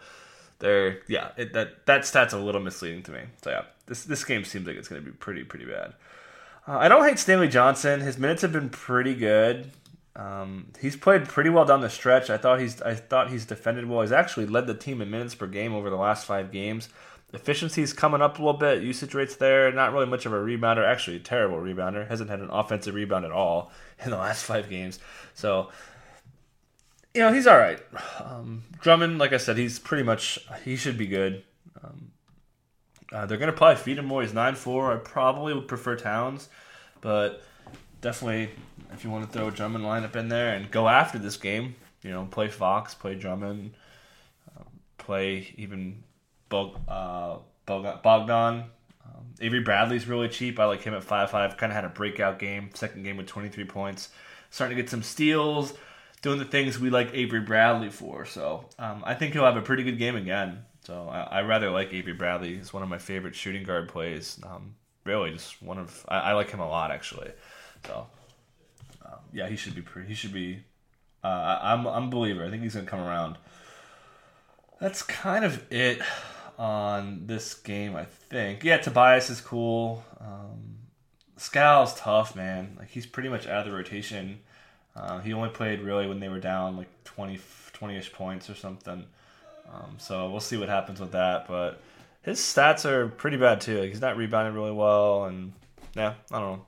they're 0.59 1.01
yeah. 1.07 1.31
It, 1.37 1.53
that 1.53 1.87
that 1.87 2.05
stat's 2.05 2.33
a 2.33 2.39
little 2.39 2.61
misleading 2.61 3.05
to 3.05 3.13
me. 3.13 3.21
So 3.43 3.51
yeah, 3.51 3.63
this 3.87 4.05
this 4.05 4.25
game 4.25 4.45
seems 4.45 4.67
like 4.67 4.77
it's 4.77 4.89
to 4.89 5.01
be 5.01 5.13
pretty 5.13 5.45
pretty 5.45 5.67
bad. 5.67 5.95
Uh, 6.67 6.79
I 6.79 6.89
don't 6.89 7.05
hate 7.07 7.19
Stanley 7.19 7.49
Johnson. 7.49 8.01
His 8.01 8.19
minutes 8.19 8.43
have 8.43 8.53
been 8.53 8.71
pretty 8.71 9.15
good. 9.15 9.73
Um, 10.17 10.73
he's 10.81 10.97
played 10.97 11.29
pretty 11.29 11.51
well 11.51 11.65
down 11.65 11.81
the 11.81 11.91
stretch. 11.91 12.31
I 12.31 12.37
thought 12.37 12.61
he's 12.61 12.83
I 12.83 12.95
thought 12.95 13.31
he's 13.31 13.47
defended 13.47 13.89
well. 13.89 14.03
He's 14.03 14.13
actually 14.13 14.47
led 14.47 14.67
the 14.67 14.75
team 14.75 15.01
in 15.01 15.11
minutes 15.11 15.35
per 15.35 15.47
game 15.47 15.73
over 15.73 15.89
the 15.89 15.97
last 15.97 16.27
five 16.27 16.53
games. 16.53 16.89
Efficiency's 17.33 17.93
coming 17.93 18.21
up 18.21 18.39
a 18.39 18.43
little 18.43 18.59
bit. 18.59 18.83
Usage 18.83 19.15
rates 19.15 19.37
there. 19.37 19.71
Not 19.73 19.93
really 19.93 20.07
much 20.07 20.27
of 20.27 20.33
a 20.33 20.37
rebounder. 20.37 20.85
Actually, 20.85 21.19
a 21.19 21.21
terrible 21.21 21.59
rebounder. 21.59 22.09
Hasn't 22.09 22.29
had 22.29 22.41
an 22.41 22.51
offensive 22.51 22.95
rebound 22.95 23.25
at 23.25 23.31
all 23.31 23.71
in 24.05 24.11
the 24.11 24.17
last 24.19 24.45
five 24.45 24.69
games. 24.69 24.99
So 25.35 25.71
you 27.15 27.23
know, 27.23 27.33
he's 27.33 27.47
all 27.47 27.59
right. 27.59 27.81
Um, 28.21 28.65
Drummond, 28.81 29.19
like 29.19 29.33
I 29.33 29.37
said, 29.37 29.57
he's 29.57 29.79
pretty 29.79 30.05
much 30.05 30.39
he 30.65 30.77
should 30.77 30.99
be 30.99 31.07
good. 31.07 31.45
Um, 31.83 32.13
uh, 33.13 33.27
they're 33.27 33.39
gonna 33.39 33.53
probably 33.53 33.83
feed 33.83 33.99
him 33.99 34.07
more. 34.07 34.23
He's 34.23 34.35
nine 34.35 34.55
four. 34.55 34.93
I 34.93 34.97
probably 34.97 35.55
would 35.55 35.69
prefer 35.69 35.97
Towns, 35.97 36.49
but 37.01 37.43
definitely 38.01 38.51
if 38.93 39.05
you 39.05 39.11
want 39.11 39.31
to 39.31 39.37
throw 39.37 39.49
a 39.49 39.51
Drummond 39.51 39.85
lineup 39.85 40.17
in 40.17 40.29
there 40.29 40.55
and 40.55 40.71
go 40.71 40.89
after 40.89 41.19
this 41.19 41.37
game, 41.37 41.75
you 42.03 42.11
know, 42.11 42.27
play 42.31 42.49
Fox, 42.49 42.95
play 42.95 43.15
Drummond, 43.15 43.73
uh, 44.57 44.63
play 44.99 45.53
even 45.57 46.03
Bog, 46.49 46.79
uh, 46.89 47.39
Bogdan. 47.67 48.65
Um, 49.05 49.35
Avery 49.41 49.61
Bradley's 49.61 50.07
really 50.07 50.29
cheap. 50.29 50.59
I 50.59 50.65
like 50.67 50.83
him 50.83 50.95
at 50.95 51.05
five 51.05 51.31
five. 51.31 51.57
Kind 51.57 51.73
of 51.73 51.77
had 51.77 51.85
a 51.85 51.89
breakout 51.89 52.39
game. 52.39 52.71
Second 52.75 53.05
game 53.05 53.17
with 53.17 53.27
twenty 53.27 53.49
three 53.49 53.65
points. 53.65 54.11
Starting 54.51 54.77
to 54.77 54.83
get 54.83 54.91
some 54.91 55.03
steals 55.03 55.75
doing 56.23 56.39
the 56.39 56.45
things 56.45 56.79
we 56.79 56.91
like 56.91 57.11
Avery 57.15 57.41
Bradley 57.41 57.91
for. 57.91 58.25
So 58.25 58.67
um, 58.79 59.03
I 59.07 59.15
think 59.15 59.33
he'll 59.33 59.45
have 59.45 59.57
a 59.57 59.63
pretty 59.63 59.85
good 59.85 59.99
game 59.99 60.17
again. 60.17 60.65
So 60.83 61.09
I, 61.09 61.21
I, 61.21 61.43
rather 61.43 61.71
like 61.71 61.93
Avery 61.93 62.15
Bradley. 62.15 62.57
He's 62.57 62.73
one 62.73 62.83
of 62.83 62.89
my 62.89 62.99
favorite 62.99 63.35
shooting 63.35 63.65
guard 63.65 63.89
plays. 63.89 64.41
Um, 64.43 64.75
really, 65.05 65.31
just 65.31 65.63
one 65.63 65.79
of 65.79 66.05
I, 66.09 66.19
I, 66.19 66.33
like 66.33 66.51
him 66.51 66.61
a 66.61 66.69
lot 66.69 66.91
actually. 66.91 67.31
So 67.87 68.07
um, 69.05 69.19
yeah, 69.33 69.49
he 69.49 69.57
should 69.57 69.75
be 69.75 69.83
pretty. 69.83 70.09
He 70.09 70.15
should 70.15 70.33
be. 70.33 70.65
Uh, 71.23 71.59
I'm 71.61 71.87
I'm 71.87 72.05
a 72.05 72.11
believer. 72.11 72.45
I 72.45 72.51
think 72.51 72.63
he's 72.63 72.75
gonna 72.75 72.87
come 72.87 73.01
around. 73.01 73.37
That's 74.81 75.03
kind 75.03 75.45
of 75.45 75.71
it 75.71 76.01
on 76.59 77.27
this 77.27 77.55
game. 77.55 77.95
I 77.95 78.07
think. 78.07 78.65
Yeah, 78.65 78.79
Tobias 78.79 79.29
is 79.29 79.41
cool. 79.41 80.03
Um, 80.19 80.77
Skal's 81.37 81.95
tough, 81.95 82.35
man. 82.35 82.77
Like 82.79 82.89
he's 82.89 83.07
pretty 83.07 83.29
much 83.29 83.47
out 83.47 83.67
of 83.67 83.71
the 83.71 83.77
rotation 83.77 84.41
uh, 84.97 85.21
he 85.21 85.33
only 85.33 85.51
played 85.51 85.81
really 85.81 86.07
when 86.07 86.21
they 86.21 86.29
were 86.29 86.41
down 86.41 86.77
like 86.77 86.89
20 87.05 87.39
ish 87.97 88.13
points 88.13 88.51
or 88.51 88.55
something. 88.55 89.07
Um, 89.73 89.97
so 89.99 90.31
we'll 90.31 90.41
see 90.41 90.57
what 90.57 90.69
happens 90.69 91.01
with 91.01 91.13
that. 91.13 91.47
But 91.47 91.81
his 92.23 92.39
stats 92.39 92.85
are 92.85 93.09
pretty 93.09 93.37
bad 93.37 93.61
too. 93.61 93.81
Like 93.81 93.91
he's 93.91 94.01
not 94.01 94.17
rebounding 94.17 94.55
really 94.55 94.73
well, 94.73 95.25
and 95.25 95.53
yeah, 95.95 96.15
I 96.31 96.41
don't 96.41 96.59
know. 96.59 96.67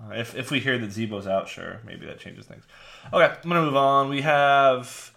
Uh, 0.00 0.14
if 0.14 0.34
if 0.34 0.50
we 0.50 0.60
hear 0.60 0.78
that 0.78 0.92
Z-Bo's 0.92 1.26
out, 1.26 1.48
sure, 1.48 1.80
maybe 1.84 2.06
that 2.06 2.20
changes 2.20 2.46
things. 2.46 2.64
Okay, 3.12 3.24
I'm 3.24 3.48
gonna 3.48 3.62
move 3.62 3.76
on. 3.76 4.08
We 4.08 4.22
have 4.22 5.12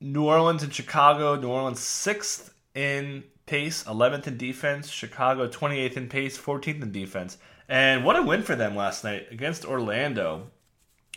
New 0.00 0.24
Orleans 0.24 0.62
and 0.62 0.72
Chicago. 0.72 1.36
New 1.36 1.48
Orleans 1.48 1.80
sixth 1.80 2.54
in 2.74 3.24
pace, 3.46 3.84
11th 3.84 4.26
in 4.26 4.36
defense. 4.36 4.88
Chicago 4.88 5.48
28th 5.48 5.96
in 5.96 6.08
pace, 6.08 6.38
14th 6.38 6.82
in 6.82 6.92
defense. 6.92 7.38
And 7.68 8.04
what 8.04 8.16
a 8.16 8.22
win 8.22 8.42
for 8.42 8.56
them 8.56 8.76
last 8.76 9.04
night 9.04 9.26
against 9.30 9.64
Orlando 9.64 10.50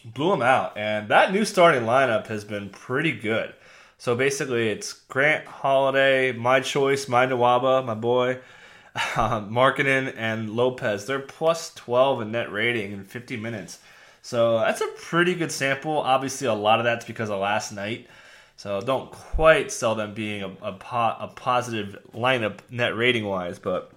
blew 0.06 0.32
them 0.32 0.42
out. 0.42 0.78
And 0.78 1.10
that 1.10 1.34
new 1.34 1.46
starting 1.46 1.84
lineup 1.84 2.28
has 2.28 2.44
been 2.44 2.70
pretty 2.70 3.12
good. 3.12 3.54
So 3.98 4.16
basically, 4.16 4.70
it's 4.70 4.94
Grant 4.94 5.46
Holiday, 5.46 6.32
my 6.32 6.60
choice, 6.60 7.08
my 7.08 7.26
Nwaba, 7.26 7.84
my 7.84 7.96
boy, 7.96 8.40
uh, 8.96 9.42
Markkanen, 9.42 10.14
and 10.16 10.52
Lopez. 10.52 11.06
They're 11.06 11.20
plus 11.20 11.74
12 11.74 12.22
in 12.22 12.32
net 12.32 12.52
rating 12.52 12.92
in 12.92 13.04
50 13.04 13.38
minutes. 13.38 13.80
So 14.22 14.60
that's 14.60 14.82
a 14.82 14.88
pretty 14.98 15.36
good 15.36 15.52
sample. 15.52 15.98
Obviously, 15.98 16.48
a 16.48 16.54
lot 16.54 16.80
of 16.80 16.86
that's 16.86 17.06
because 17.06 17.30
of 17.30 17.40
last 17.40 17.72
night. 17.72 18.08
So 18.56 18.82
don't 18.82 19.12
quite 19.12 19.72
sell 19.72 19.96
them 19.96 20.14
being 20.14 20.44
a, 20.44 20.50
a, 20.62 20.74
po- 20.74 21.16
a 21.20 21.32
positive 21.34 21.98
lineup 22.14 22.60
net 22.70 22.96
rating 22.96 23.26
wise. 23.26 23.58
But 23.58 23.92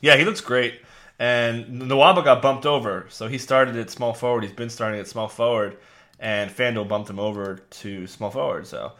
yeah, 0.00 0.16
he 0.16 0.24
looks 0.24 0.40
great. 0.40 0.80
And 1.18 1.82
Nwaba 1.82 2.24
got 2.24 2.40
bumped 2.40 2.64
over, 2.64 3.04
so 3.10 3.28
he 3.28 3.36
started 3.36 3.76
at 3.76 3.90
small 3.90 4.14
forward. 4.14 4.42
He's 4.42 4.54
been 4.54 4.70
starting 4.70 4.98
at 4.98 5.06
small 5.06 5.28
forward, 5.28 5.76
and 6.18 6.50
FanDuel 6.50 6.88
bumped 6.88 7.10
him 7.10 7.20
over 7.20 7.56
to 7.56 8.06
small 8.06 8.30
forward. 8.30 8.66
So 8.66 8.92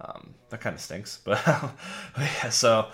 um, 0.00 0.34
that 0.50 0.60
kind 0.60 0.74
of 0.74 0.80
stinks. 0.80 1.20
But 1.24 1.40
yeah, 2.18 2.50
so 2.50 2.88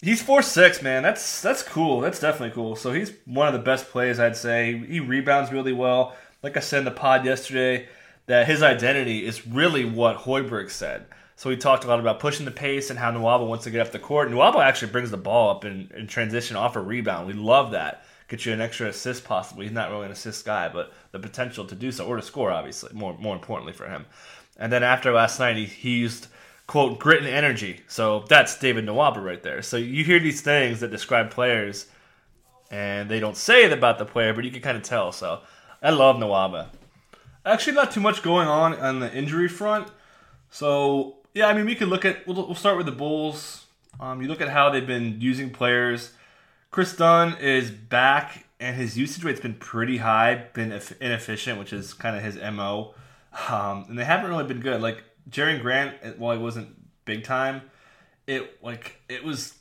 he's 0.00 0.22
four 0.22 0.42
six, 0.42 0.82
man. 0.82 1.02
That's 1.02 1.40
that's 1.42 1.62
cool. 1.62 2.00
That's 2.00 2.20
definitely 2.20 2.54
cool. 2.54 2.76
So 2.76 2.92
he's 2.92 3.12
one 3.24 3.48
of 3.48 3.52
the 3.52 3.60
best 3.60 3.88
plays, 3.88 4.18
I'd 4.18 4.36
say. 4.36 4.78
He 4.78 5.00
rebounds 5.00 5.52
really 5.52 5.72
well. 5.72 6.16
Like 6.42 6.56
I 6.56 6.60
said 6.60 6.80
in 6.80 6.84
the 6.84 6.90
pod 6.90 7.24
yesterday, 7.24 7.88
that 8.26 8.46
his 8.46 8.62
identity 8.62 9.26
is 9.26 9.46
really 9.46 9.84
what 9.84 10.18
Hoiberg 10.18 10.70
said. 10.70 11.06
So 11.34 11.50
we 11.50 11.56
talked 11.56 11.84
a 11.84 11.88
lot 11.88 12.00
about 12.00 12.20
pushing 12.20 12.46
the 12.46 12.50
pace 12.50 12.88
and 12.88 12.98
how 12.98 13.10
Nwaba 13.10 13.46
wants 13.46 13.64
to 13.64 13.70
get 13.70 13.80
up 13.80 13.92
the 13.92 13.98
court. 13.98 14.30
Nwaba 14.30 14.64
actually 14.64 14.92
brings 14.92 15.10
the 15.10 15.18
ball 15.18 15.50
up 15.50 15.64
in, 15.66 15.90
in 15.94 16.06
transition 16.06 16.56
off 16.56 16.76
a 16.76 16.80
rebound. 16.80 17.26
We 17.26 17.34
love 17.34 17.72
that 17.72 18.04
get 18.28 18.44
you 18.44 18.52
an 18.52 18.60
extra 18.60 18.88
assist 18.88 19.24
possibly. 19.24 19.66
He's 19.66 19.74
not 19.74 19.90
really 19.90 20.06
an 20.06 20.12
assist 20.12 20.44
guy, 20.44 20.68
but 20.68 20.92
the 21.12 21.18
potential 21.18 21.64
to 21.66 21.74
do 21.74 21.92
so 21.92 22.06
or 22.06 22.16
to 22.16 22.22
score, 22.22 22.50
obviously, 22.50 22.92
more 22.92 23.16
more 23.18 23.34
importantly 23.34 23.72
for 23.72 23.88
him. 23.88 24.06
And 24.58 24.72
then 24.72 24.82
after 24.82 25.12
last 25.12 25.38
night, 25.38 25.56
he, 25.56 25.64
he 25.64 25.98
used 25.98 26.28
quote 26.66 26.98
grit 26.98 27.18
and 27.18 27.28
energy. 27.28 27.80
So 27.88 28.24
that's 28.28 28.58
David 28.58 28.86
Nwaba 28.86 29.22
right 29.22 29.42
there. 29.42 29.62
So 29.62 29.76
you 29.76 30.04
hear 30.04 30.18
these 30.18 30.40
things 30.40 30.80
that 30.80 30.90
describe 30.90 31.30
players, 31.30 31.86
and 32.70 33.08
they 33.08 33.20
don't 33.20 33.36
say 33.36 33.64
it 33.64 33.72
about 33.72 33.98
the 33.98 34.04
player, 34.04 34.32
but 34.32 34.44
you 34.44 34.50
can 34.50 34.62
kind 34.62 34.76
of 34.76 34.82
tell. 34.82 35.12
So 35.12 35.40
I 35.82 35.90
love 35.90 36.16
Nwaba. 36.16 36.68
Actually, 37.44 37.74
not 37.74 37.92
too 37.92 38.00
much 38.00 38.22
going 38.22 38.48
on 38.48 38.74
on 38.74 39.00
the 39.00 39.12
injury 39.14 39.48
front. 39.48 39.88
So 40.50 41.16
yeah, 41.34 41.46
I 41.46 41.52
mean, 41.52 41.66
we 41.66 41.74
could 41.74 41.88
look 41.88 42.04
at. 42.04 42.26
We'll, 42.26 42.46
we'll 42.46 42.54
start 42.54 42.76
with 42.76 42.86
the 42.86 42.92
Bulls. 42.92 43.66
Um, 44.00 44.20
you 44.20 44.28
look 44.28 44.40
at 44.40 44.48
how 44.48 44.70
they've 44.70 44.86
been 44.86 45.20
using 45.20 45.50
players 45.50 46.12
Chris 46.76 46.94
Dunn 46.94 47.38
is 47.38 47.70
back, 47.70 48.44
and 48.60 48.76
his 48.76 48.98
usage 48.98 49.24
rate's 49.24 49.40
been 49.40 49.54
pretty 49.54 49.96
high, 49.96 50.46
been 50.52 50.78
inefficient, 51.00 51.58
which 51.58 51.72
is 51.72 51.94
kind 51.94 52.14
of 52.14 52.22
his 52.22 52.36
mo. 52.52 52.94
Um, 53.48 53.86
and 53.88 53.98
they 53.98 54.04
haven't 54.04 54.30
really 54.30 54.44
been 54.44 54.60
good. 54.60 54.80
Like 54.80 55.02
Jerian 55.30 55.60
Grant, 55.60 56.18
while 56.18 56.36
he 56.36 56.42
wasn't 56.42 56.68
big 57.04 57.24
time, 57.24 57.62
it 58.26 58.62
like 58.62 59.00
it 59.08 59.24
was 59.24 59.54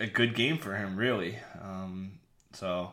a 0.00 0.06
good 0.06 0.34
game 0.34 0.58
for 0.58 0.74
him, 0.76 0.96
really. 0.96 1.38
Um, 1.62 2.12
so 2.52 2.92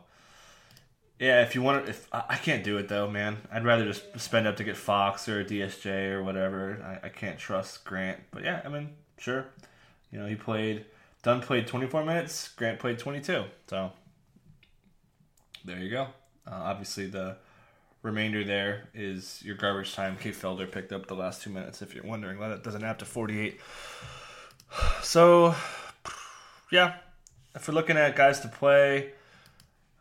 Yeah, 1.20 1.42
if 1.42 1.56
you 1.56 1.62
want 1.62 1.86
to, 1.86 1.90
if 1.92 2.08
I 2.14 2.36
can't 2.36 2.64
do 2.64 2.78
it 2.78 2.88
though, 2.90 3.10
man. 3.10 3.38
I'd 3.52 3.66
rather 3.66 3.86
just 3.86 4.20
spend 4.20 4.48
up 4.48 4.58
to 4.58 4.64
get 4.64 4.78
Fox 4.78 5.28
or 5.28 5.44
DSJ 5.44 6.12
or 6.12 6.24
whatever. 6.24 7.00
I, 7.04 7.08
I 7.08 7.10
can't 7.10 7.40
trust 7.40 7.84
Grant, 7.86 8.20
but 8.32 8.44
yeah, 8.44 8.62
I 8.66 8.70
mean, 8.70 8.90
sure. 9.18 9.46
You 10.12 10.20
know, 10.20 10.26
he 10.28 10.36
played. 10.36 10.86
Dunn 11.24 11.42
played 11.42 11.68
24 11.68 12.06
minutes. 12.06 12.50
Grant 12.50 12.80
played 12.80 13.00
22. 13.00 13.46
So 13.68 13.92
there 15.66 15.80
you 15.80 15.90
go. 15.90 16.04
Uh, 16.46 16.52
obviously, 16.64 17.08
the 17.08 17.38
remainder 18.08 18.44
there 18.44 18.90
is 18.94 19.42
your 19.44 19.56
garbage 19.56 19.94
time. 19.94 20.18
Kay 20.20 20.32
Felder 20.32 20.72
picked 20.72 20.92
up 20.92 21.06
the 21.06 21.14
last 21.14 21.44
two 21.44 21.52
minutes. 21.52 21.82
If 21.82 21.94
you're 21.94 22.06
wondering, 22.06 22.40
that 22.40 22.64
doesn't 22.64 22.84
add 22.84 23.00
to 23.00 23.06
48. 23.06 23.60
So 25.02 25.56
yeah, 26.72 26.96
if 27.56 27.68
we're 27.68 27.74
looking 27.74 27.96
at 27.96 28.16
guys 28.18 28.42
to 28.42 28.50
play 28.50 29.14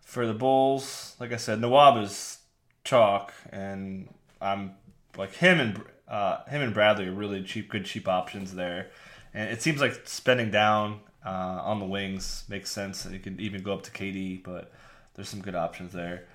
for 0.00 0.26
the 0.26 0.34
Bulls, 0.34 1.14
like 1.20 1.32
I 1.32 1.36
said, 1.36 1.60
Nwaba 1.60 2.02
is 2.02 2.38
chalk, 2.82 3.32
and 3.50 4.08
I'm 4.40 4.74
like 5.16 5.34
him 5.34 5.60
and 5.60 5.82
uh, 6.08 6.44
him 6.46 6.62
and 6.62 6.74
Bradley 6.74 7.06
are 7.06 7.12
really 7.12 7.42
cheap, 7.44 7.70
good 7.70 7.84
cheap 7.84 8.08
options 8.08 8.54
there. 8.54 8.90
And 9.32 9.50
it 9.50 9.62
seems 9.62 9.80
like 9.80 10.00
spending 10.04 10.50
down 10.50 11.00
uh, 11.24 11.60
on 11.62 11.78
the 11.78 11.86
wings 11.86 12.44
makes 12.48 12.70
sense. 12.70 13.06
You 13.10 13.20
can 13.20 13.38
even 13.40 13.62
go 13.62 13.72
up 13.74 13.82
to 13.82 13.90
KD, 13.90 14.42
but 14.42 14.72
there's 15.14 15.28
some 15.28 15.40
good 15.40 15.54
options 15.54 15.92
there. 15.92 16.26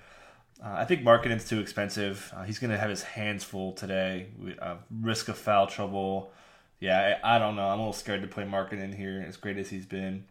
Uh, 0.62 0.74
I 0.78 0.84
think 0.84 1.02
Markkanen's 1.02 1.48
too 1.48 1.60
expensive. 1.60 2.32
Uh, 2.36 2.44
he's 2.44 2.58
going 2.58 2.70
to 2.70 2.78
have 2.78 2.90
his 2.90 3.02
hands 3.02 3.42
full 3.42 3.72
today. 3.72 4.28
Uh, 4.60 4.76
risk 5.00 5.28
of 5.28 5.36
foul 5.36 5.66
trouble. 5.66 6.32
Yeah, 6.78 7.18
I, 7.22 7.36
I, 7.36 7.38
don't 7.38 7.56
know. 7.56 7.66
I'm 7.66 7.78
a 7.78 7.82
little 7.82 7.92
scared 7.92 8.22
to 8.22 8.28
play 8.28 8.44
Markkanen 8.44 8.94
here, 8.94 9.24
as 9.26 9.36
great 9.36 9.56
as 9.56 9.70
he's 9.70 9.86
been. 9.86 10.24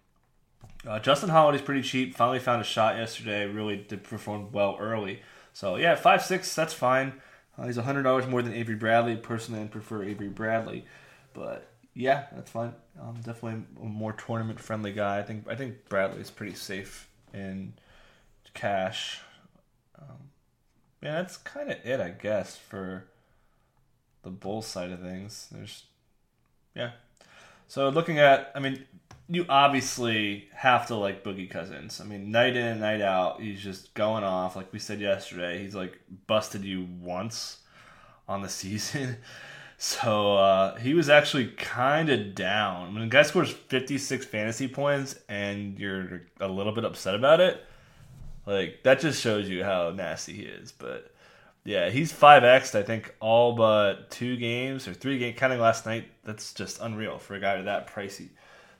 Uh, 0.88 1.00
Justin 1.00 1.30
Holiday's 1.30 1.62
pretty 1.62 1.82
cheap. 1.82 2.16
Finally 2.16 2.40
found 2.40 2.62
a 2.62 2.66
shot 2.66 2.98
yesterday. 2.98 3.46
Really 3.46 3.78
did 3.78 4.04
perform 4.04 4.52
well 4.52 4.78
early. 4.80 5.22
So 5.54 5.76
yeah, 5.76 5.96
five 5.96 6.24
six. 6.24 6.56
That's 6.56 6.74
fine. 6.74 7.14
Uh, 7.58 7.66
he's 7.68 7.78
hundred 7.78 8.04
dollars 8.04 8.26
more 8.26 8.42
than 8.42 8.54
Avery 8.54 8.76
Bradley. 8.76 9.16
Personally, 9.16 9.62
I 9.62 9.68
prefer 9.68 10.04
Avery 10.04 10.30
Bradley, 10.30 10.86
but 11.34 11.68
yeah, 11.94 12.26
that's 12.34 12.50
fine. 12.50 12.74
Um, 13.00 13.16
definitely 13.18 13.64
a 13.82 13.86
more 13.86 14.14
tournament 14.14 14.60
friendly 14.60 14.94
guy. 14.94 15.20
I 15.20 15.24
think 15.24 15.48
I 15.48 15.56
think 15.56 15.88
Bradley's 15.90 16.32
pretty 16.32 16.56
safe 16.56 17.08
in 17.34 17.74
cash. 18.54 19.20
Um, 20.02 20.18
yeah, 21.02 21.22
that's 21.22 21.38
kind 21.38 21.72
of 21.72 21.78
it, 21.84 22.00
I 22.00 22.10
guess, 22.10 22.58
for 22.58 23.06
the 24.24 24.30
bull 24.30 24.62
side 24.62 24.92
of 24.92 25.00
things. 25.00 25.48
There's, 25.52 25.84
yeah. 26.76 26.92
So 27.68 27.90
looking 27.90 28.20
at, 28.20 28.52
I 28.56 28.60
mean, 28.60 28.86
you 29.28 29.46
obviously 29.48 30.50
have 30.54 30.88
to 30.88 30.96
like 30.96 31.24
Boogie 31.24 31.50
Cousins. 31.50 32.02
I 32.02 32.04
mean, 32.04 32.32
night 32.32 32.58
in 32.58 32.66
and 32.66 32.82
night 32.82 33.02
out, 33.02 33.42
he's 33.42 33.62
just 33.62 33.94
going 33.94 34.26
off. 34.26 34.58
Like 34.58 34.74
we 34.74 34.80
said 34.80 35.00
yesterday, 35.00 35.64
he's 35.64 35.74
like 35.74 36.00
busted 36.28 36.66
you 36.66 36.88
once 37.00 37.60
on 38.28 38.42
the 38.42 38.50
season. 38.50 39.18
So 39.78 40.36
uh, 40.36 40.78
he 40.78 40.94
was 40.94 41.10
actually 41.10 41.48
kind 41.48 42.10
of 42.10 42.36
down. 42.36 42.94
When 42.94 43.04
a 43.04 43.08
guy 43.08 43.24
scores 43.24 43.50
56 43.50 44.26
fantasy 44.26 44.68
points 44.68 45.16
and 45.28 45.80
you're 45.80 46.24
a 46.40 46.48
little 46.48 46.72
bit 46.72 46.86
upset 46.86 47.16
about 47.16 47.40
it, 47.40 47.66
like 48.46 48.84
that 48.84 49.00
just 49.00 49.22
shows 49.22 49.50
you 49.50 49.64
how 49.64 49.92
nasty 49.92 50.34
he 50.34 50.44
is. 50.44 50.72
But 50.72 51.12
yeah, 51.64 51.90
he's 51.90 52.12
5x 52.12 52.74
I 52.76 52.84
think 52.84 53.16
all 53.20 53.54
but 53.54 54.10
two 54.10 54.38
games 54.38 54.88
or 54.88 54.94
three 54.94 55.20
games, 55.20 55.38
counting 55.38 55.60
last 55.60 55.86
night. 55.86 56.06
That's 56.24 56.54
just 56.54 56.82
unreal 56.82 57.18
for 57.18 57.36
a 57.36 57.40
guy 57.40 57.62
that 57.62 57.88
pricey. 57.88 58.30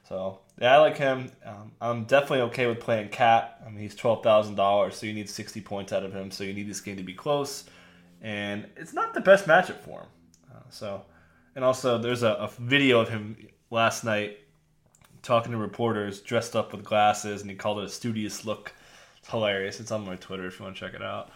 So 0.08 0.40
yeah, 0.60 0.74
I 0.74 0.78
like 0.78 0.96
him. 0.96 1.30
Um, 1.44 1.72
I'm 1.80 2.04
definitely 2.04 2.42
okay 2.42 2.66
with 2.66 2.80
playing 2.80 3.08
KAT. 3.10 3.62
I 3.64 3.70
mean, 3.70 3.78
he's 3.78 3.94
twelve 3.94 4.22
thousand 4.22 4.56
dollars, 4.56 4.96
so 4.96 5.06
you 5.06 5.12
need 5.12 5.30
sixty 5.30 5.60
points 5.60 5.92
out 5.92 6.04
of 6.04 6.12
him. 6.12 6.30
So 6.30 6.44
you 6.44 6.52
need 6.52 6.68
this 6.68 6.80
game 6.80 6.96
to 6.96 7.02
be 7.02 7.14
close, 7.14 7.64
and 8.20 8.66
it's 8.76 8.92
not 8.92 9.14
the 9.14 9.20
best 9.20 9.46
matchup 9.46 9.80
for 9.80 10.00
him. 10.00 10.08
Uh, 10.52 10.60
so, 10.70 11.02
and 11.54 11.64
also 11.64 11.98
there's 11.98 12.22
a, 12.22 12.32
a 12.32 12.48
video 12.58 13.00
of 13.00 13.08
him 13.08 13.36
last 13.70 14.04
night 14.04 14.38
talking 15.22 15.52
to 15.52 15.58
reporters, 15.58 16.20
dressed 16.20 16.56
up 16.56 16.72
with 16.72 16.84
glasses, 16.84 17.40
and 17.40 17.50
he 17.50 17.56
called 17.56 17.78
it 17.78 17.84
a 17.84 17.88
studious 17.88 18.44
look. 18.44 18.74
It's 19.22 19.30
hilarious. 19.30 19.78
It's 19.78 19.92
on 19.92 20.04
my 20.04 20.16
Twitter 20.16 20.46
if 20.46 20.58
you 20.58 20.64
want 20.64 20.76
to 20.76 20.80
check 20.80 20.94
it 20.94 21.02
out. 21.02 21.30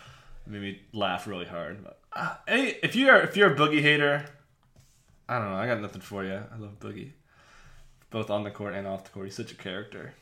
It 0.45 0.53
made 0.53 0.63
me 0.63 0.81
laugh 0.93 1.27
really 1.27 1.47
hard. 1.47 1.85
But, 1.85 2.01
uh, 2.13 2.35
hey, 2.49 2.79
if 2.83 2.97
you're 2.97 3.21
if 3.21 3.37
you're 3.37 3.53
a 3.53 3.57
Boogie 3.57 3.81
hater, 3.81 4.25
I 5.29 5.39
don't 5.39 5.51
know. 5.51 5.57
I 5.57 5.67
got 5.67 5.81
nothing 5.81 6.01
for 6.01 6.25
you. 6.25 6.35
I 6.35 6.57
love 6.59 6.81
Boogie 6.81 7.13
both 8.11 8.31
on 8.31 8.45
the 8.45 8.51
court 8.51 8.75
and 8.75 8.87
off 8.87 9.05
the 9.05 9.11
court. 9.11 9.27
He's 9.27 9.37
such 9.37 9.53
a 9.53 9.57
character. 9.57 10.15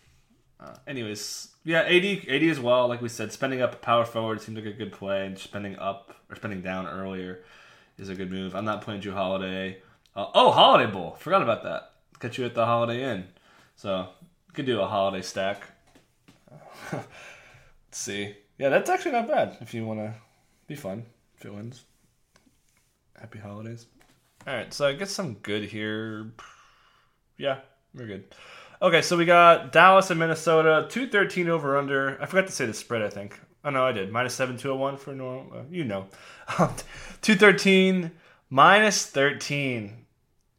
Uh, 0.60 0.74
anyways, 0.86 1.48
yeah, 1.64 1.80
AD, 1.82 2.04
AD 2.28 2.42
as 2.42 2.60
well. 2.60 2.88
Like 2.88 3.02
we 3.02 3.08
said, 3.08 3.32
spending 3.32 3.60
up 3.60 3.80
power 3.82 4.04
forward 4.04 4.40
seems 4.40 4.56
like 4.56 4.66
a 4.66 4.76
good 4.76 4.92
play, 4.92 5.26
and 5.26 5.38
spending 5.38 5.78
up 5.78 6.14
or 6.28 6.36
spending 6.36 6.60
down 6.60 6.86
earlier 6.86 7.44
is 7.98 8.08
a 8.08 8.14
good 8.14 8.30
move. 8.30 8.54
I'm 8.54 8.64
not 8.64 8.82
playing 8.82 9.00
Jrue 9.00 9.12
Holiday. 9.14 9.78
Uh, 10.14 10.26
oh, 10.34 10.50
Holiday 10.50 10.90
Bowl. 10.90 11.16
Forgot 11.18 11.42
about 11.42 11.62
that. 11.64 11.92
Catch 12.20 12.38
you 12.38 12.44
at 12.44 12.54
the 12.54 12.66
Holiday 12.66 13.02
Inn. 13.02 13.24
So, 13.76 14.08
you 14.46 14.52
could 14.52 14.66
do 14.66 14.80
a 14.80 14.86
holiday 14.86 15.22
stack. 15.22 15.62
See. 17.94 18.34
Yeah, 18.58 18.70
that's 18.70 18.90
actually 18.90 19.12
not 19.12 19.28
bad 19.28 19.56
if 19.60 19.72
you 19.72 19.86
want 19.86 20.00
to 20.00 20.14
be 20.66 20.74
fun 20.74 21.04
if 21.38 21.44
it 21.44 21.54
wins. 21.54 21.84
Happy 23.18 23.38
holidays. 23.38 23.86
All 24.46 24.54
right, 24.54 24.74
so 24.74 24.86
I 24.86 24.94
guess 24.94 25.16
I'm 25.18 25.34
good 25.34 25.64
here. 25.64 26.32
Yeah, 27.38 27.60
we're 27.94 28.06
good. 28.06 28.34
Okay, 28.82 29.00
so 29.00 29.16
we 29.16 29.24
got 29.24 29.70
Dallas 29.72 30.10
and 30.10 30.18
Minnesota, 30.18 30.88
213 30.90 31.48
over 31.48 31.78
under. 31.78 32.20
I 32.20 32.26
forgot 32.26 32.48
to 32.48 32.52
say 32.52 32.66
the 32.66 32.74
spread, 32.74 33.00
I 33.00 33.10
think. 33.10 33.40
Oh, 33.64 33.70
no, 33.70 33.84
I 33.84 33.92
did. 33.92 34.10
Minus 34.10 34.34
7, 34.34 34.56
201 34.56 34.96
for 34.96 35.14
normal. 35.14 35.60
Uh, 35.60 35.62
you 35.70 35.84
know. 35.84 36.06
213, 37.22 38.10
minus 38.50 39.06
13 39.06 40.04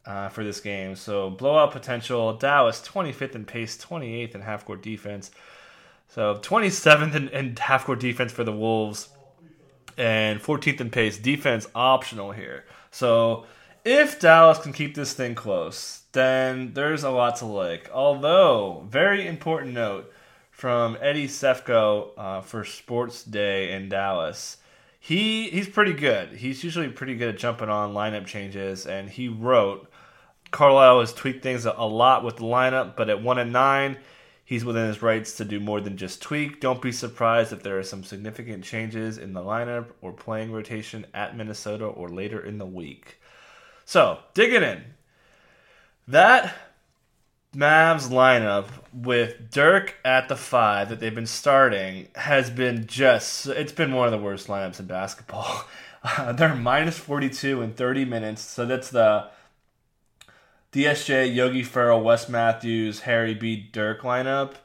uh, 0.06 0.30
for 0.30 0.44
this 0.44 0.62
game. 0.62 0.96
So 0.96 1.30
blowout 1.30 1.72
potential. 1.72 2.38
Dallas, 2.38 2.82
25th 2.82 3.36
in 3.36 3.46
pace, 3.46 3.78
28th 3.78 4.36
in 4.36 4.42
half 4.42 4.66
court 4.66 4.82
defense. 4.82 5.32
So 6.08 6.36
27th 6.36 7.14
in, 7.16 7.30
in 7.30 7.56
half 7.58 7.86
court 7.86 8.00
defense 8.00 8.32
for 8.32 8.44
the 8.44 8.52
Wolves, 8.52 9.10
and 9.98 10.42
14th 10.42 10.82
in 10.82 10.90
pace. 10.90 11.18
Defense 11.18 11.68
optional 11.76 12.32
here. 12.32 12.66
So 12.92 13.46
if 13.84 14.20
Dallas 14.20 14.60
can 14.60 14.74
keep 14.74 14.96
this 14.96 15.14
thing 15.14 15.36
close, 15.36 16.04
then 16.12 16.74
there's 16.74 17.04
a 17.04 17.10
lot 17.10 17.38
to 17.38 17.46
like. 17.46 17.90
Although, 17.94 18.86
very 18.90 19.28
important 19.28 19.74
note 19.74 20.12
from 20.52 20.98
Eddie 21.02 21.28
Sefko 21.28 22.12
uh, 22.18 22.42
for 22.42 22.64
Sports 22.64 23.24
Day 23.24 23.72
in 23.72 23.90
Dallas. 23.90 24.58
He 25.00 25.50
he's 25.50 25.70
pretty 25.70 25.94
good. 25.94 26.30
He's 26.30 26.64
usually 26.64 26.90
pretty 26.90 27.16
good 27.16 27.36
at 27.36 27.38
jumping 27.38 27.70
on 27.70 27.94
lineup 27.94 28.26
changes, 28.26 28.88
and 28.88 29.08
he 29.08 29.28
wrote 29.28 29.88
Carlisle 30.50 31.02
has 31.02 31.14
tweaked 31.14 31.44
things 31.44 31.66
a 31.66 31.72
lot 31.72 32.24
with 32.24 32.38
the 32.38 32.44
lineup, 32.44 32.96
but 32.96 33.10
at 33.10 33.22
one 33.22 33.38
and 33.38 33.54
nine, 33.54 33.98
he's 34.46 34.64
within 34.64 34.88
his 34.88 35.02
rights 35.02 35.36
to 35.38 35.44
do 35.44 35.60
more 35.60 35.82
than 35.82 35.98
just 35.98 36.22
tweak. 36.22 36.62
Don't 36.62 36.82
be 36.82 36.92
surprised 36.92 37.52
if 37.52 37.64
there 37.64 37.78
are 37.78 37.84
some 37.84 38.04
significant 38.04 38.64
changes 38.64 39.18
in 39.18 39.34
the 39.34 39.42
lineup 39.42 39.88
or 40.02 40.14
playing 40.14 40.52
rotation 40.52 41.06
at 41.14 41.36
Minnesota 41.36 41.86
or 41.86 42.08
later 42.08 42.40
in 42.40 42.60
the 42.60 42.66
week. 42.66 43.20
So 43.84 44.20
digging 44.34 44.64
in, 44.64 44.84
that 46.08 46.56
Mavs 47.56 48.10
lineup 48.10 48.68
with 48.94 49.50
Dirk 49.50 49.96
at 50.04 50.28
the 50.28 50.36
five 50.36 50.90
that 50.90 51.00
they've 51.00 51.16
been 51.16 51.26
starting 51.26 52.10
has 52.16 52.50
been 52.50 52.86
just 52.86 53.48
it's 53.48 53.72
been 53.72 53.94
one 53.94 54.08
of 54.08 54.12
the 54.12 54.24
worst 54.24 54.48
lineups 54.48 54.80
in 54.80 54.86
basketball. 54.86 55.66
Uh, 56.04 56.32
they're 56.34 56.56
minus 56.56 56.98
42 56.98 57.62
in 57.62 57.74
30 57.74 58.06
minutes, 58.06 58.42
so 58.42 58.66
that's 58.66 58.90
the 58.90 59.30
DSJ, 60.76 61.34
Yogi 61.34 61.64
Ferrell, 61.64 62.02
Wes 62.02 62.28
Matthews, 62.28 63.00
Harry 63.02 63.34
B. 63.34 63.56
Dirk 63.56 64.02
lineup. 64.02 64.56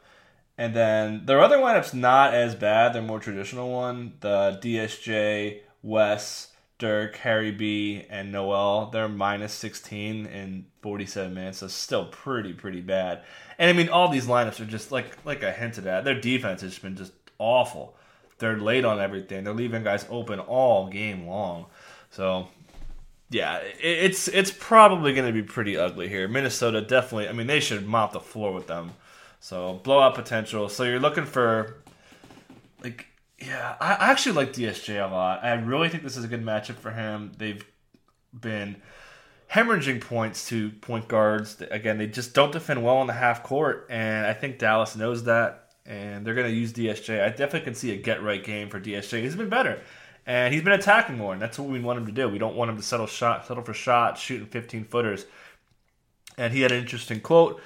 And 0.58 0.74
then 0.74 1.24
their 1.24 1.40
other 1.40 1.58
lineup's 1.58 1.94
not 1.94 2.34
as 2.34 2.56
bad. 2.56 2.92
They're 2.92 3.00
more 3.00 3.20
traditional 3.20 3.70
one. 3.70 4.14
The 4.18 4.58
DSJ, 4.60 5.60
Wes, 5.84 6.48
Dirk, 6.80 7.14
Harry 7.18 7.52
B, 7.52 8.06
and 8.10 8.32
Noel. 8.32 8.90
They're 8.90 9.08
minus 9.08 9.52
16 9.52 10.26
in 10.26 10.66
47 10.82 11.32
minutes. 11.32 11.58
So 11.58 11.68
still 11.68 12.06
pretty, 12.06 12.54
pretty 12.54 12.80
bad. 12.80 13.22
And 13.56 13.70
I 13.70 13.72
mean, 13.72 13.88
all 13.88 14.08
these 14.08 14.26
lineups 14.26 14.58
are 14.58 14.66
just 14.66 14.90
like 14.90 15.16
like 15.24 15.44
I 15.44 15.52
hinted 15.52 15.86
at. 15.86 16.02
Their 16.02 16.20
defense 16.20 16.62
has 16.62 16.76
been 16.76 16.96
just 16.96 17.12
awful. 17.38 17.94
They're 18.38 18.58
late 18.58 18.84
on 18.84 18.98
everything. 18.98 19.44
They're 19.44 19.54
leaving 19.54 19.84
guys 19.84 20.06
open 20.10 20.40
all 20.40 20.88
game 20.88 21.28
long. 21.28 21.66
So 22.10 22.48
yeah, 23.30 23.60
it's 23.80 24.28
it's 24.28 24.50
probably 24.50 25.12
going 25.14 25.26
to 25.26 25.32
be 25.32 25.42
pretty 25.42 25.76
ugly 25.76 26.08
here. 26.08 26.26
Minnesota 26.28 26.80
definitely. 26.80 27.28
I 27.28 27.32
mean, 27.32 27.46
they 27.46 27.60
should 27.60 27.86
mop 27.86 28.12
the 28.12 28.20
floor 28.20 28.52
with 28.52 28.66
them. 28.66 28.92
So 29.40 29.80
blowout 29.84 30.14
potential. 30.14 30.68
So 30.68 30.84
you're 30.84 31.00
looking 31.00 31.24
for 31.24 31.76
like 32.82 33.06
yeah, 33.38 33.76
I 33.80 34.10
actually 34.10 34.32
like 34.36 34.52
DSJ 34.52 35.02
a 35.02 35.12
lot. 35.12 35.42
I 35.44 35.52
really 35.54 35.88
think 35.88 36.02
this 36.02 36.16
is 36.16 36.24
a 36.24 36.28
good 36.28 36.44
matchup 36.44 36.74
for 36.76 36.90
him. 36.90 37.32
They've 37.38 37.64
been 38.38 38.82
hemorrhaging 39.52 40.00
points 40.02 40.48
to 40.48 40.70
point 40.70 41.08
guards. 41.08 41.60
Again, 41.70 41.98
they 41.98 42.06
just 42.06 42.34
don't 42.34 42.52
defend 42.52 42.82
well 42.84 42.98
on 42.98 43.06
the 43.06 43.12
half 43.14 43.42
court, 43.42 43.86
and 43.90 44.26
I 44.26 44.34
think 44.34 44.58
Dallas 44.58 44.94
knows 44.96 45.24
that. 45.24 45.72
and 45.86 46.24
they're 46.24 46.34
going 46.34 46.46
to 46.46 46.52
use 46.54 46.72
DSJ. 46.72 47.22
I 47.22 47.30
definitely 47.30 47.62
can 47.62 47.74
see 47.74 47.92
a 47.92 47.96
get 47.96 48.22
right 48.22 48.44
game 48.44 48.68
for 48.68 48.80
DSJ. 48.80 49.22
He's 49.22 49.34
been 49.36 49.48
better, 49.48 49.80
and 50.26 50.52
he's 50.52 50.62
been 50.62 50.72
attacking 50.72 51.16
more, 51.16 51.32
and 51.32 51.40
that's 51.40 51.58
what 51.58 51.68
we 51.68 51.80
want 51.80 51.98
him 51.98 52.06
to 52.06 52.12
do. 52.12 52.28
We 52.28 52.38
don't 52.38 52.56
want 52.56 52.70
him 52.70 52.76
to 52.76 52.82
settle 52.82 53.06
shot, 53.06 53.46
settle 53.46 53.62
for 53.62 53.74
shots, 53.74 54.20
shooting 54.20 54.46
15 54.46 54.84
footers. 54.84 55.26
And 56.36 56.52
he 56.52 56.60
had 56.60 56.72
an 56.72 56.78
interesting 56.78 57.20
quote: 57.20 57.60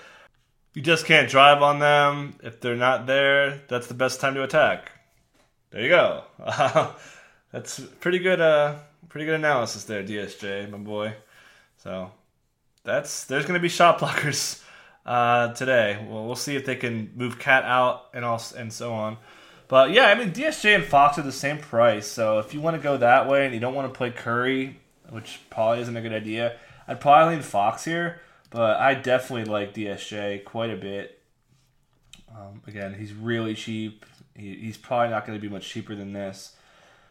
"You 0.73 0.83
just 0.83 1.07
can't 1.07 1.29
drive 1.29 1.63
on 1.63 1.79
them 1.79 2.37
if 2.43 2.61
they're 2.61 2.77
not 2.77 3.07
there. 3.07 3.61
That's 3.69 3.87
the 3.87 3.95
best 3.95 4.21
time 4.21 4.35
to 4.35 4.43
attack." 4.43 4.91
There 5.71 5.83
you 5.83 5.89
go. 5.89 6.25
that's 7.51 7.81
pretty 8.01 8.21
good. 8.21 8.41
Uh, 8.41 8.77
pretty 9.09 9.27
good 9.27 9.35
analysis 9.35 9.85
there, 9.85 10.03
DSJ, 10.03 10.71
my 10.71 10.79
boy. 10.79 11.15
So 11.79 12.11
that's 12.85 13.25
there's 13.25 13.45
going 13.45 13.55
to 13.55 13.61
be 13.61 13.69
shot 13.69 13.99
blockers 14.01 14.63
uh, 15.07 15.53
today. 15.55 16.05
Well, 16.09 16.27
we'll 16.27 16.37
see 16.37 16.57
if 16.57 16.65
they 16.65 16.77
can 16.77 17.13
move 17.15 17.39
KAT 17.39 17.65
out 17.65 18.07
and 18.15 18.25
all 18.25 18.43
and 18.57 18.73
so 18.73 18.93
on. 18.93 19.17
But 19.69 19.93
yeah, 19.93 20.07
I 20.07 20.15
mean 20.15 20.33
DSJ 20.33 20.75
and 20.75 20.85
Fox 20.85 21.19
are 21.19 21.23
the 21.23 21.33
same 21.33 21.59
price. 21.59 22.07
So 22.07 22.39
if 22.39 22.53
you 22.53 22.61
want 22.61 22.77
to 22.77 22.83
go 22.83 22.97
that 22.97 23.29
way 23.29 23.45
and 23.45 23.55
you 23.55 23.61
don't 23.61 23.75
want 23.75 23.93
to 23.93 23.97
play 23.97 24.11
Curry, 24.11 24.79
which 25.11 25.41
probably 25.51 25.81
isn't 25.83 25.97
a 25.97 26.03
good 26.03 26.13
idea, 26.13 26.57
I'd 26.87 27.01
probably 27.01 27.35
lean 27.35 27.43
Fox 27.43 27.85
here. 27.85 28.21
But 28.51 28.79
I 28.79 28.95
definitely 28.95 29.51
like 29.51 29.75
DSJ 29.75 30.45
quite 30.45 30.71
a 30.71 30.77
bit. 30.77 31.21
Um, 32.31 32.63
again, 32.67 32.95
he's 32.95 33.13
really 33.13 33.55
cheap. 33.55 34.05
He, 34.37 34.55
he's 34.57 34.77
probably 34.77 35.11
not 35.11 35.27
going 35.27 35.39
to 35.39 35.43
be 35.43 35.53
much 35.53 35.69
cheaper 35.69 35.95
than 35.95 36.13
this. 36.13 36.55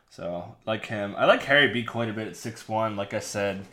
So 0.09 0.55
like 0.65 0.85
him, 0.85 1.15
I 1.17 1.25
like 1.25 1.43
Harry 1.43 1.67
B 1.73 1.83
quite 1.83 2.07
a 2.07 2.13
bit 2.13 2.27
at 2.27 2.35
six 2.35 2.69
one. 2.69 2.95
Like 2.95 3.13
I 3.13 3.19
said, 3.19 3.65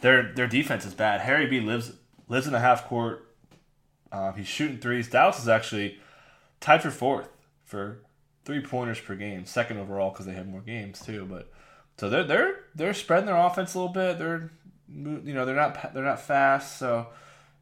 their 0.00 0.32
their 0.32 0.46
defense 0.46 0.86
is 0.86 0.94
bad. 0.94 1.22
Harry 1.22 1.46
B 1.46 1.60
lives 1.60 1.92
lives 2.28 2.46
in 2.46 2.52
the 2.52 2.60
half 2.60 2.86
court. 2.86 3.26
Um, 4.12 4.34
he's 4.36 4.46
shooting 4.46 4.78
threes. 4.78 5.08
Dallas 5.08 5.40
is 5.40 5.48
actually 5.48 5.98
tied 6.60 6.82
for 6.82 6.90
fourth 6.90 7.28
for 7.64 7.98
three 8.48 8.60
pointers 8.62 8.98
per 8.98 9.14
game, 9.14 9.44
second 9.44 9.76
overall 9.76 10.08
because 10.08 10.24
they 10.24 10.32
have 10.32 10.48
more 10.48 10.62
games 10.62 11.04
too. 11.04 11.26
But 11.26 11.52
so 11.98 12.08
they're 12.08 12.24
they're 12.24 12.64
they're 12.74 12.94
spreading 12.94 13.26
their 13.26 13.36
offense 13.36 13.74
a 13.74 13.78
little 13.78 13.92
bit. 13.92 14.18
They're 14.18 14.50
you 14.90 15.34
know 15.34 15.44
they're 15.44 15.54
not 15.54 15.92
they're 15.92 16.02
not 16.02 16.22
fast, 16.22 16.78
so 16.78 17.08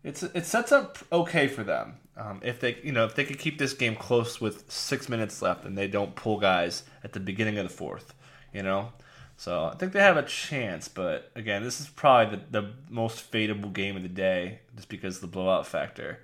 it's 0.04 0.22
it 0.22 0.46
sets 0.46 0.70
up 0.70 0.98
okay 1.10 1.48
for 1.48 1.64
them. 1.64 1.94
Um, 2.16 2.38
if 2.44 2.60
they 2.60 2.78
you 2.84 2.92
know 2.92 3.04
if 3.04 3.16
they 3.16 3.24
could 3.24 3.40
keep 3.40 3.58
this 3.58 3.72
game 3.72 3.96
close 3.96 4.40
with 4.40 4.70
six 4.70 5.08
minutes 5.08 5.42
left 5.42 5.64
and 5.64 5.76
they 5.76 5.88
don't 5.88 6.14
pull 6.14 6.38
guys 6.38 6.84
at 7.02 7.12
the 7.12 7.20
beginning 7.20 7.58
of 7.58 7.68
the 7.68 7.74
fourth, 7.74 8.14
you 8.54 8.62
know. 8.62 8.92
So 9.36 9.64
I 9.64 9.74
think 9.74 9.92
they 9.92 10.00
have 10.00 10.16
a 10.16 10.22
chance, 10.22 10.86
but 10.86 11.32
again, 11.34 11.64
this 11.64 11.80
is 11.80 11.88
probably 11.88 12.36
the, 12.36 12.60
the 12.60 12.72
most 12.88 13.30
fadeable 13.30 13.72
game 13.72 13.96
of 13.96 14.02
the 14.02 14.08
day, 14.08 14.60
just 14.76 14.88
because 14.88 15.16
of 15.16 15.20
the 15.22 15.26
blowout 15.26 15.66
factor. 15.66 16.20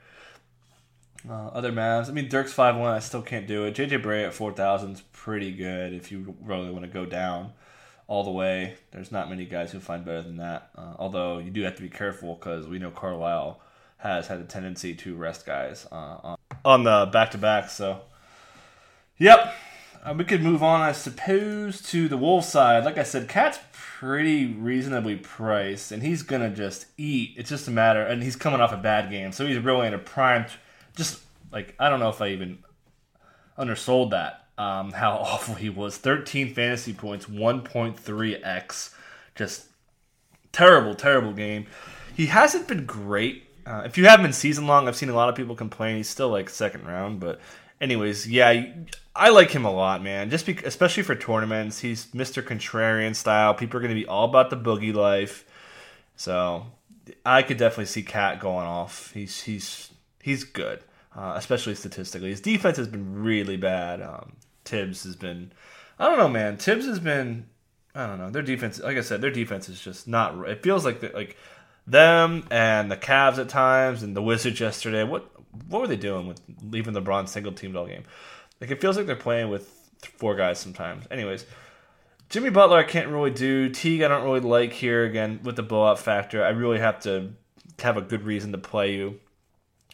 Uh, 1.28 1.48
other 1.48 1.70
Mavs, 1.70 2.08
I 2.08 2.12
mean, 2.12 2.28
Dirk's 2.28 2.52
five 2.52 2.76
one. 2.76 2.92
I 2.92 2.98
still 2.98 3.22
can't 3.22 3.46
do 3.46 3.64
it. 3.64 3.74
JJ 3.74 4.02
Barea 4.02 4.26
at 4.26 4.34
four 4.34 4.52
thousand 4.52 4.92
is 4.92 5.00
pretty 5.12 5.52
good 5.52 5.92
if 5.92 6.10
you 6.10 6.34
really 6.42 6.70
want 6.70 6.84
to 6.84 6.90
go 6.90 7.06
down 7.06 7.52
all 8.08 8.24
the 8.24 8.30
way. 8.30 8.74
There's 8.90 9.12
not 9.12 9.30
many 9.30 9.44
guys 9.44 9.72
who 9.72 9.80
find 9.80 10.04
better 10.04 10.22
than 10.22 10.38
that. 10.38 10.70
Uh, 10.76 10.94
although 10.98 11.38
you 11.38 11.50
do 11.50 11.62
have 11.62 11.76
to 11.76 11.82
be 11.82 11.88
careful 11.88 12.34
because 12.34 12.66
we 12.66 12.78
know 12.78 12.90
Carlisle 12.90 13.60
has 13.98 14.26
had 14.26 14.40
a 14.40 14.44
tendency 14.44 14.94
to 14.96 15.14
rest 15.14 15.46
guys 15.46 15.86
uh, 15.92 16.36
on, 16.64 16.84
the 16.84 17.08
back 17.12 17.30
to 17.30 17.38
back. 17.38 17.70
So, 17.70 18.00
yep, 19.16 19.54
uh, 20.04 20.12
we 20.16 20.24
could 20.24 20.42
move 20.42 20.62
on, 20.62 20.80
I 20.80 20.90
suppose, 20.90 21.80
to 21.90 22.08
the 22.08 22.16
Wolves 22.16 22.48
side. 22.48 22.84
Like 22.84 22.98
I 22.98 23.04
said, 23.04 23.28
KAT's 23.28 23.60
pretty 23.72 24.46
reasonably 24.46 25.14
priced, 25.14 25.92
and 25.92 26.02
he's 26.02 26.22
gonna 26.22 26.50
just 26.50 26.86
eat. 26.98 27.34
It's 27.36 27.48
just 27.48 27.68
a 27.68 27.70
matter, 27.70 28.02
and 28.02 28.24
he's 28.24 28.34
coming 28.34 28.60
off 28.60 28.72
a 28.72 28.76
bad 28.76 29.08
game, 29.08 29.30
so 29.30 29.46
he's 29.46 29.58
really 29.58 29.86
in 29.86 29.94
a 29.94 29.98
prime. 29.98 30.46
Just 30.96 31.20
like 31.50 31.74
I 31.78 31.88
don't 31.88 32.00
know 32.00 32.08
if 32.08 32.20
I 32.20 32.28
even 32.28 32.58
undersold 33.58 34.10
that. 34.10 34.46
Um, 34.58 34.92
how 34.92 35.12
awful 35.20 35.54
he 35.54 35.70
was. 35.70 35.96
13 35.96 36.54
fantasy 36.54 36.92
points, 36.92 37.26
1.3x. 37.26 38.94
Just 39.34 39.66
terrible, 40.52 40.94
terrible 40.94 41.32
game. 41.32 41.66
He 42.14 42.26
hasn't 42.26 42.68
been 42.68 42.84
great. 42.84 43.44
Uh, 43.64 43.82
if 43.84 43.96
you 43.96 44.06
haven't 44.06 44.24
been 44.24 44.32
season 44.32 44.66
long, 44.66 44.88
I've 44.88 44.96
seen 44.96 45.08
a 45.08 45.14
lot 45.14 45.28
of 45.28 45.34
people 45.34 45.54
complain. 45.54 45.96
He's 45.96 46.08
still 46.08 46.28
like 46.28 46.50
second 46.50 46.86
round, 46.86 47.20
but 47.20 47.40
anyways, 47.80 48.28
yeah, 48.28 48.66
I 49.14 49.30
like 49.30 49.50
him 49.50 49.64
a 49.64 49.70
lot, 49.70 50.02
man. 50.02 50.30
Just 50.30 50.46
because, 50.46 50.66
especially 50.66 51.02
for 51.02 51.14
tournaments, 51.14 51.80
he's 51.80 52.06
Mr. 52.06 52.42
Contrarian 52.42 53.14
style. 53.14 53.54
People 53.54 53.78
are 53.78 53.80
going 53.80 53.94
to 53.94 54.00
be 54.00 54.06
all 54.06 54.24
about 54.24 54.50
the 54.50 54.56
boogie 54.56 54.94
life. 54.94 55.44
So 56.16 56.66
I 57.24 57.42
could 57.42 57.56
definitely 57.56 57.86
see 57.86 58.02
KAT 58.02 58.40
going 58.40 58.66
off. 58.66 59.12
He's 59.12 59.42
he's 59.42 59.91
he's 60.22 60.44
good, 60.44 60.82
uh, 61.14 61.34
especially 61.36 61.74
statistically. 61.74 62.30
His 62.30 62.40
defense 62.40 62.78
has 62.78 62.88
been 62.88 63.22
really 63.22 63.58
bad. 63.58 64.00
Um, 64.00 64.36
Thibs 64.64 65.04
has 65.04 65.16
been, 65.16 65.52
I 65.98 66.08
don't 66.08 66.18
know, 66.18 66.28
man. 66.28 66.56
Thibs 66.56 66.86
has 66.86 67.00
been, 67.00 67.46
I 67.94 68.06
don't 68.06 68.18
know. 68.18 68.30
Their 68.30 68.42
defense, 68.42 68.80
like 68.80 68.96
I 68.96 69.02
said, 69.02 69.20
their 69.20 69.30
defense 69.30 69.68
is 69.68 69.80
just 69.80 70.08
not. 70.08 70.48
It 70.48 70.62
feels 70.62 70.86
like 70.86 71.02
like 71.12 71.36
them 71.86 72.46
and 72.50 72.90
the 72.90 72.96
Cavs 72.96 73.38
at 73.38 73.48
times 73.48 74.02
and 74.02 74.16
the 74.16 74.22
Wizards 74.22 74.60
yesterday. 74.60 75.04
What 75.04 75.28
what 75.68 75.82
were 75.82 75.88
they 75.88 75.96
doing 75.96 76.26
with 76.26 76.40
leaving 76.62 76.94
LeBron 76.94 77.28
single 77.28 77.52
teamed 77.52 77.76
all 77.76 77.86
game? 77.86 78.04
Like 78.60 78.70
it 78.70 78.80
feels 78.80 78.96
like 78.96 79.06
they're 79.06 79.16
playing 79.16 79.50
with 79.50 79.68
four 80.16 80.34
guys 80.36 80.58
sometimes. 80.58 81.04
Anyways, 81.10 81.44
Jimmy 82.30 82.50
Butler 82.50 82.78
I 82.78 82.84
can't 82.84 83.08
really 83.08 83.30
do. 83.30 83.68
Teague 83.68 84.02
I 84.02 84.08
don't 84.08 84.24
really 84.24 84.40
like 84.40 84.72
here 84.72 85.04
again 85.04 85.40
with 85.42 85.56
the 85.56 85.62
blowout 85.62 85.98
factor. 85.98 86.44
I 86.44 86.50
really 86.50 86.78
have 86.78 87.00
to 87.00 87.32
have 87.80 87.96
a 87.96 88.02
good 88.02 88.22
reason 88.22 88.52
to 88.52 88.58
play 88.58 88.94
you. 88.94 89.20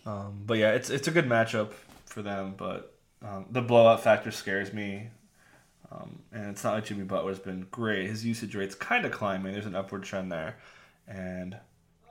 Um, 0.06 0.42
but 0.46 0.58
yeah, 0.58 0.72
it's 0.72 0.90
it's 0.90 1.08
a 1.08 1.11
good 1.11 1.26
matchup 1.26 1.72
for 2.06 2.22
them, 2.22 2.54
but 2.56 2.94
um, 3.22 3.46
the 3.50 3.61
blowout 3.61 4.02
factor 4.02 4.30
scares 4.30 4.72
me. 4.72 5.08
Um, 5.90 6.18
and 6.32 6.50
it's 6.50 6.64
not 6.64 6.74
like 6.74 6.84
Jimmy 6.84 7.04
Butler's 7.04 7.38
been 7.38 7.66
great. 7.70 8.08
His 8.08 8.24
usage 8.24 8.54
rate's 8.54 8.74
kind 8.74 9.06
of 9.06 9.12
climbing. 9.12 9.52
There's 9.52 9.66
an 9.66 9.74
upward 9.74 10.02
trend 10.02 10.30
there, 10.30 10.56
and 11.06 11.56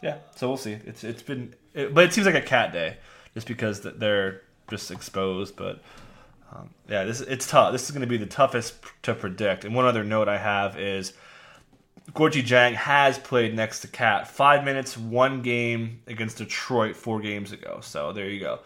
yeah, 0.02 0.17
so 0.36 0.47
we'll 0.47 0.58
see. 0.58 0.78
It's 0.86 1.04
it's 1.04 1.21
been, 1.21 1.54
it, 1.73 1.93
but 1.93 2.06
it 2.06 2.13
seems 2.13 2.26
like 2.26 2.36
a 2.36 2.41
cat 2.41 2.73
day, 2.73 2.97
just 3.34 3.47
because 3.47 3.82
they're 3.82 4.41
just 4.69 4.89
exposed. 4.89 5.56
But 5.56 5.82
um, 6.52 6.71
yeah, 6.89 7.04
this 7.04 7.21
it's 7.21 7.47
tough. 7.47 7.71
This 7.71 7.84
is 7.84 7.91
going 7.91 8.02
to 8.02 8.08
be 8.08 8.17
the 8.17 8.26
toughest 8.26 8.76
to 9.04 9.13
predict. 9.13 9.63
And 9.63 9.76
one 9.76 9.86
other 9.86 10.04
note 10.04 10.28
I 10.28 10.38
have 10.38 10.80
is 10.80 11.13
Gorgui 12.13 12.43
Dieng 12.43 12.74
has 12.74 13.20
played 13.20 13.56
next 13.56 13.82
to 13.82 13.88
KAT 13.88 14.28
five 14.28 14.63
minutes, 14.63 14.98
one 14.98 15.41
game 15.41 16.02
against 16.08 16.38
Detroit 16.38 16.96
four 16.96 17.20
games 17.20 17.52
ago. 17.52 17.80
So 17.82 18.13
there 18.13 18.30
you 18.30 18.39
go. 18.39 18.60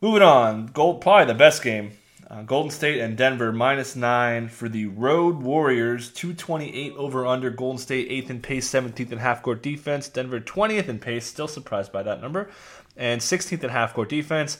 Moving 0.00 0.22
on, 0.22 0.66
gold 0.66 1.00
probably 1.00 1.26
the 1.26 1.38
best 1.38 1.62
game. 1.62 1.92
Uh, 2.30 2.42
Golden 2.42 2.70
State 2.70 3.00
and 3.00 3.16
Denver 3.16 3.52
minus 3.52 3.96
nine 3.96 4.48
for 4.48 4.68
the 4.68 4.86
Road 4.86 5.36
Warriors. 5.36 6.10
228 6.10 6.94
over 6.96 7.26
under. 7.26 7.50
Golden 7.50 7.78
State 7.78 8.10
8th 8.10 8.30
in 8.30 8.40
pace, 8.40 8.70
17th 8.70 9.12
in 9.12 9.18
half 9.18 9.42
court 9.42 9.62
defense. 9.62 10.08
Denver 10.08 10.38
20th 10.38 10.88
in 10.88 10.98
pace. 10.98 11.24
Still 11.24 11.48
surprised 11.48 11.90
by 11.90 12.02
that 12.02 12.20
number. 12.20 12.50
And 12.96 13.20
16th 13.20 13.64
in 13.64 13.70
half 13.70 13.94
court 13.94 14.10
defense. 14.10 14.58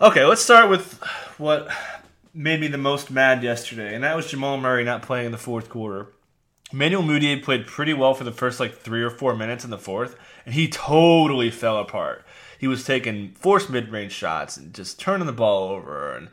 Okay, 0.00 0.24
let's 0.24 0.40
start 0.40 0.70
with 0.70 0.94
what 1.36 1.68
made 2.32 2.60
me 2.60 2.68
the 2.68 2.78
most 2.78 3.10
mad 3.10 3.42
yesterday, 3.42 3.94
and 3.94 4.04
that 4.04 4.16
was 4.16 4.30
Jamal 4.30 4.56
Murray 4.56 4.84
not 4.84 5.02
playing 5.02 5.26
in 5.26 5.32
the 5.32 5.38
fourth 5.38 5.68
quarter. 5.68 6.06
Emmanuel 6.72 7.02
Mudiay 7.02 7.42
played 7.42 7.66
pretty 7.66 7.92
well 7.94 8.14
for 8.14 8.24
the 8.24 8.32
first 8.32 8.60
like 8.60 8.74
three 8.74 9.02
or 9.02 9.10
four 9.10 9.34
minutes 9.34 9.64
in 9.64 9.70
the 9.70 9.78
fourth, 9.78 10.16
and 10.46 10.54
he 10.54 10.68
totally 10.68 11.50
fell 11.50 11.78
apart. 11.78 12.24
He 12.58 12.66
was 12.66 12.84
taking 12.84 13.32
forced 13.32 13.70
mid 13.70 13.90
range 13.90 14.12
shots 14.12 14.56
and 14.56 14.72
just 14.72 15.00
turning 15.00 15.26
the 15.26 15.32
ball 15.32 15.70
over 15.70 16.14
and 16.14 16.28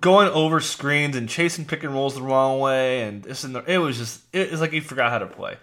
going 0.00 0.28
over 0.28 0.60
screens 0.60 1.16
and 1.16 1.28
chasing 1.28 1.64
pick 1.64 1.84
and 1.84 1.92
rolls 1.92 2.14
the 2.14 2.22
wrong 2.22 2.60
way, 2.60 3.02
and 3.02 3.22
this 3.22 3.44
and 3.44 3.54
the, 3.54 3.64
it 3.70 3.78
was 3.78 3.98
just 3.98 4.22
it 4.32 4.50
was 4.50 4.60
like 4.60 4.72
he 4.72 4.80
forgot 4.80 5.10
how 5.10 5.18
to 5.18 5.26
play. 5.26 5.56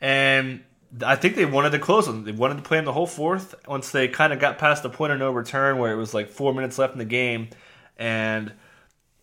And 0.00 0.64
I 1.04 1.16
think 1.16 1.36
they 1.36 1.46
wanted 1.46 1.70
to 1.70 1.78
close 1.78 2.06
them. 2.06 2.24
They 2.24 2.32
wanted 2.32 2.56
to 2.56 2.62
play 2.62 2.78
him 2.78 2.84
the 2.84 2.92
whole 2.92 3.06
fourth. 3.06 3.54
Once 3.66 3.90
they 3.90 4.08
kind 4.08 4.32
of 4.32 4.38
got 4.38 4.58
past 4.58 4.82
the 4.82 4.90
point 4.90 5.12
of 5.12 5.18
no 5.18 5.30
return, 5.30 5.78
where 5.78 5.92
it 5.92 5.96
was 5.96 6.12
like 6.12 6.28
four 6.28 6.52
minutes 6.54 6.78
left 6.78 6.92
in 6.92 6.98
the 6.98 7.04
game, 7.04 7.48
and 7.96 8.52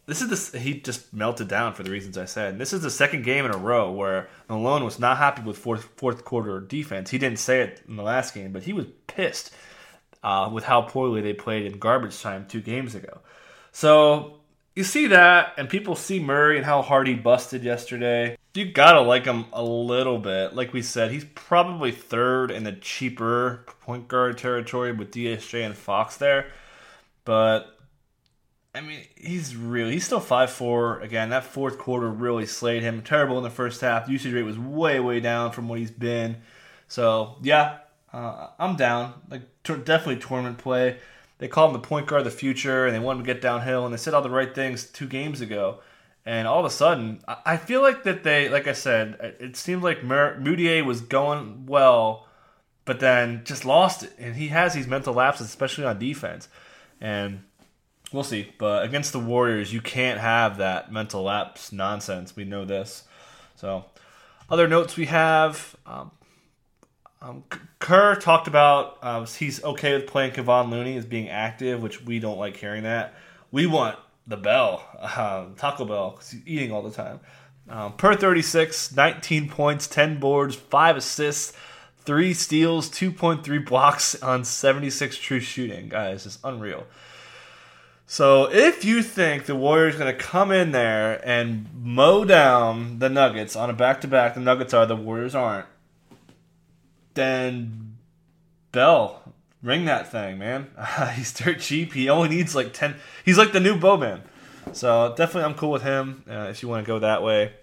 this 0.06 0.22
is 0.22 0.30
this 0.30 0.52
he 0.52 0.80
just 0.82 1.14
melted 1.14 1.48
down 1.48 1.74
for 1.74 1.84
the 1.84 1.92
reasons 1.92 2.18
I 2.18 2.26
said. 2.26 2.54
And 2.54 2.62
this 2.62 2.74
is 2.74 2.82
the 2.82 2.90
second 2.90 3.24
game 3.24 3.46
in 3.46 3.54
a 3.54 3.58
row 3.58 3.92
where 3.92 4.30
Malone 4.50 4.84
was 4.84 5.00
not 5.00 5.18
happy 5.18 5.42
with 5.44 5.58
fourth 5.58 5.84
fourth 5.96 6.26
quarter 6.26 6.60
defense. 6.60 7.10
He 7.12 7.18
didn't 7.18 7.40
say 7.40 7.62
it 7.62 7.82
in 7.88 7.96
the 7.96 8.04
last 8.04 8.34
game, 8.34 8.52
but 8.52 8.64
he 8.64 8.74
was 8.74 8.88
pissed 9.08 9.54
uh, 10.24 10.50
with 10.52 10.64
how 10.64 10.82
poorly 10.82 11.22
they 11.22 11.34
played 11.34 11.66
in 11.66 11.80
garbage 11.80 12.22
time 12.22 12.46
two 12.48 12.62
games 12.62 12.96
ago. 12.96 13.20
So 13.72 14.42
you 14.76 14.84
see 14.84 15.08
that, 15.08 15.54
and 15.58 15.70
people 15.70 15.96
see 15.96 16.20
Murray 16.20 16.58
and 16.58 16.66
how 16.66 16.82
hard 16.82 17.08
he 17.08 17.14
busted 17.14 17.64
yesterday. 17.64 18.38
You 18.54 18.72
gotta 18.72 19.02
like 19.02 19.26
him 19.26 19.46
a 19.54 19.64
little 19.64 20.18
bit. 20.18 20.56
Like 20.56 20.74
we 20.74 20.82
said, 20.82 21.12
he's 21.12 21.26
probably 21.36 21.92
third 21.92 22.52
in 22.52 22.64
the 22.64 22.74
cheaper 22.74 23.66
point 23.82 24.08
guard 24.08 24.38
territory 24.38 24.92
with 24.92 25.12
DSJ 25.12 25.66
and 25.66 25.76
Fox 25.76 26.18
there. 26.18 26.52
But 27.24 27.78
I 28.74 28.82
mean, 28.82 29.02
he's 29.16 29.56
really 29.56 29.94
he's 29.94 30.06
still 30.06 30.20
five 30.22 30.50
four. 30.50 31.00
Again, 31.02 31.30
that 31.30 31.44
fourth 31.44 31.78
quarter 31.78 32.10
really 32.10 32.46
slayed 32.46 32.84
him. 32.84 33.02
Terrible 33.02 33.38
in 33.38 33.44
the 33.44 33.50
first 33.50 33.82
half. 33.82 34.08
Usage 34.08 34.34
rate 34.34 34.44
was 34.44 34.58
way 34.58 35.00
way 35.00 35.20
down 35.20 35.52
from 35.52 35.68
what 35.68 35.80
he's 35.80 35.92
been. 35.92 36.38
So 36.88 37.36
yeah, 37.42 37.80
uh, 38.14 38.48
I'm 38.58 38.78
down. 38.78 39.14
Like 39.30 39.42
definitely 39.64 40.18
tournament 40.18 40.58
play. 40.58 40.98
they 41.40 41.48
call 41.48 41.68
him 41.68 41.74
the 41.74 41.80
point 41.80 42.08
guard 42.08 42.22
of 42.22 42.26
the 42.26 42.32
future, 42.32 42.86
and 42.86 42.96
they 42.96 43.00
want 43.00 43.20
him 43.20 43.26
to 43.26 43.34
get 43.34 43.42
downhill, 43.42 43.86
and 43.86 43.94
they 43.94 43.98
said 43.98 44.14
all 44.14 44.22
the 44.22 44.30
right 44.30 44.54
things 44.54 44.86
two 44.86 45.08
games 45.08 45.42
ago. 45.42 45.80
And 46.26 46.48
all 46.48 46.60
of 46.60 46.66
a 46.66 46.70
sudden, 46.70 47.24
I 47.28 47.58
feel 47.58 47.82
like 47.82 48.04
that 48.04 48.24
they, 48.24 48.48
like 48.48 48.68
I 48.68 48.74
said, 48.74 49.36
it 49.40 49.56
seemed 49.58 49.82
like 49.82 50.02
Mudiay 50.02 50.86
was 50.86 51.02
going 51.02 51.66
well, 51.66 52.28
but 52.86 53.00
then 53.00 53.42
just 53.44 53.66
lost 53.66 54.04
it. 54.04 54.14
And 54.20 54.36
he 54.36 54.50
has 54.50 54.76
these 54.76 54.86
mental 54.86 55.16
lapses, 55.16 55.48
especially 55.48 55.84
on 55.86 55.98
defense. 55.98 56.48
And 57.00 57.44
we'll 58.12 58.24
see. 58.24 58.52
But 58.58 58.84
against 58.84 59.14
the 59.14 59.20
Warriors, 59.20 59.74
you 59.74 59.82
can't 59.82 60.20
have 60.20 60.58
that 60.58 60.92
mental 60.92 61.24
lapse 61.24 61.72
nonsense. 61.72 62.36
We 62.36 62.44
know 62.44 62.66
this. 62.66 63.04
So, 63.56 63.86
other 64.50 64.68
notes 64.68 64.98
we 64.98 65.06
have. 65.06 65.76
Um, 65.86 66.12
um, 67.22 67.44
Kerr 67.80 68.16
talked 68.16 68.48
about 68.48 68.98
uh, 69.02 69.26
he's 69.26 69.64
okay 69.64 69.94
with 69.94 70.08
playing 70.08 70.32
Kevon 70.32 70.70
Looney 70.70 70.98
as 70.98 71.06
being 71.06 71.30
active, 71.30 71.82
which 71.82 72.04
we 72.04 72.20
don't 72.20 72.40
like 72.40 72.58
hearing 72.58 72.84
that. 72.84 73.14
We 73.52 73.68
want 73.68 73.98
the 74.26 74.38
Bell, 74.38 74.84
uh, 75.00 75.46
Taco 75.58 75.86
Bell, 75.86 76.12
because 76.12 76.32
he's 76.32 76.48
eating 76.48 76.72
all 76.72 76.82
the 76.82 76.92
time. 76.92 77.20
Um, 77.70 77.94
per 77.94 78.16
36, 78.16 78.96
19 78.96 79.50
points, 79.50 79.88
10 79.88 80.20
boards, 80.20 80.56
5 80.56 80.98
assists, 80.98 81.54
3 82.00 82.34
steals, 82.34 82.90
2.3 82.90 83.66
blocks 83.66 84.22
on 84.22 84.44
76 84.44 85.18
true 85.18 85.40
shooting. 85.40 85.88
Guys, 85.88 86.26
it's 86.26 86.40
unreal. 86.44 86.86
So 88.12 88.52
if 88.52 88.84
you 88.84 89.04
think 89.04 89.46
the 89.46 89.56
Warriors 89.56 89.96
going 89.96 90.14
to 90.14 90.22
come 90.22 90.52
in 90.52 90.74
there 90.74 91.26
and 91.26 91.70
mow 91.74 92.26
down 92.26 93.00
the 93.00 93.08
Nuggets 93.08 93.56
on 93.56 93.70
a 93.70 93.74
back 93.74 94.02
to 94.02 94.08
back, 94.10 94.34
the 94.34 94.42
Nuggets 94.42 94.74
are, 94.74 94.86
the 94.86 94.98
Warriors 94.98 95.34
aren't, 95.34 95.66
then 97.14 97.96
Bell, 98.74 99.34
ring 99.64 99.86
that 99.86 100.12
thing, 100.12 100.40
man. 100.40 100.68
he's 101.16 101.32
dirt 101.32 101.62
cheap. 101.62 101.94
He 101.94 102.10
only 102.10 102.28
needs 102.28 102.54
like 102.54 102.74
10. 102.74 102.98
He's 103.24 103.38
like 103.38 103.54
the 103.54 103.62
new 103.62 103.80
Bowman. 103.80 104.24
So 104.74 105.14
definitely 105.16 105.50
I'm 105.50 105.56
cool 105.56 105.72
with 105.72 105.84
him 105.84 106.26
uh, 106.30 106.48
if 106.50 106.62
you 106.62 106.68
want 106.68 106.84
to 106.84 106.88
go 106.88 107.00
that 107.00 107.24
way. 107.24 107.54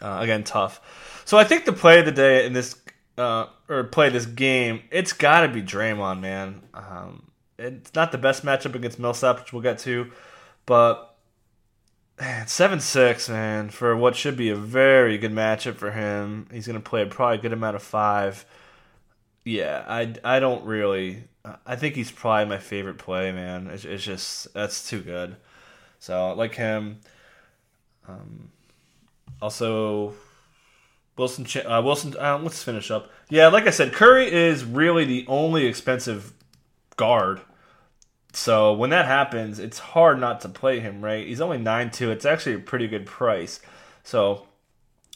Uh, 0.00 0.20
again, 0.22 0.42
tough. 0.42 1.20
So 1.26 1.36
I 1.36 1.44
think 1.44 1.66
the 1.66 1.74
play 1.74 1.98
of 1.98 2.06
the 2.06 2.12
day 2.12 2.46
in 2.46 2.54
this, 2.54 2.76
uh, 3.18 3.48
or 3.68 3.84
play 3.84 4.08
this 4.08 4.24
game, 4.24 4.84
it's 4.90 5.12
got 5.12 5.42
to 5.42 5.48
be 5.48 5.60
Draymond, 5.60 6.20
man. 6.20 6.62
Um, 6.72 7.26
it's 7.58 7.94
not 7.94 8.12
the 8.12 8.18
best 8.18 8.44
matchup 8.44 8.74
against 8.74 8.98
Millsap, 8.98 9.40
which 9.40 9.52
we'll 9.52 9.62
get 9.62 9.78
to, 9.80 10.10
but 10.66 11.16
seven 12.46 12.80
six, 12.80 13.28
man, 13.28 13.70
for 13.70 13.96
what 13.96 14.16
should 14.16 14.36
be 14.36 14.50
a 14.50 14.56
very 14.56 15.18
good 15.18 15.32
matchup 15.32 15.76
for 15.76 15.90
him. 15.90 16.48
He's 16.52 16.66
going 16.66 16.80
to 16.80 16.88
play 16.88 17.02
a 17.02 17.06
probably 17.06 17.38
good 17.38 17.52
amount 17.52 17.76
of 17.76 17.82
five. 17.82 18.44
Yeah, 19.44 19.84
I, 19.86 20.14
I 20.24 20.40
don't 20.40 20.64
really. 20.64 21.24
I 21.64 21.76
think 21.76 21.94
he's 21.94 22.10
probably 22.10 22.46
my 22.46 22.58
favorite 22.58 22.98
play, 22.98 23.30
man. 23.30 23.68
It's, 23.68 23.84
it's 23.84 24.02
just 24.02 24.52
that's 24.54 24.88
too 24.88 25.00
good. 25.00 25.36
So 25.98 26.34
like 26.34 26.54
him. 26.54 27.00
Um, 28.08 28.50
also, 29.40 30.14
Wilson. 31.16 31.46
Uh, 31.64 31.82
Wilson. 31.82 32.16
Uh, 32.18 32.38
let's 32.38 32.62
finish 32.62 32.90
up. 32.90 33.10
Yeah, 33.28 33.48
like 33.48 33.66
I 33.66 33.70
said, 33.70 33.92
Curry 33.92 34.32
is 34.32 34.64
really 34.64 35.04
the 35.04 35.24
only 35.28 35.66
expensive 35.66 36.32
guard. 36.96 37.40
So 38.32 38.72
when 38.74 38.90
that 38.90 39.06
happens, 39.06 39.58
it's 39.58 39.78
hard 39.78 40.20
not 40.20 40.42
to 40.42 40.48
play 40.48 40.80
him, 40.80 41.02
right? 41.02 41.26
He's 41.26 41.40
only 41.40 41.58
nine 41.58 41.90
two. 41.90 42.10
It's 42.10 42.26
actually 42.26 42.56
a 42.56 42.58
pretty 42.58 42.86
good 42.86 43.06
price. 43.06 43.60
So 44.02 44.46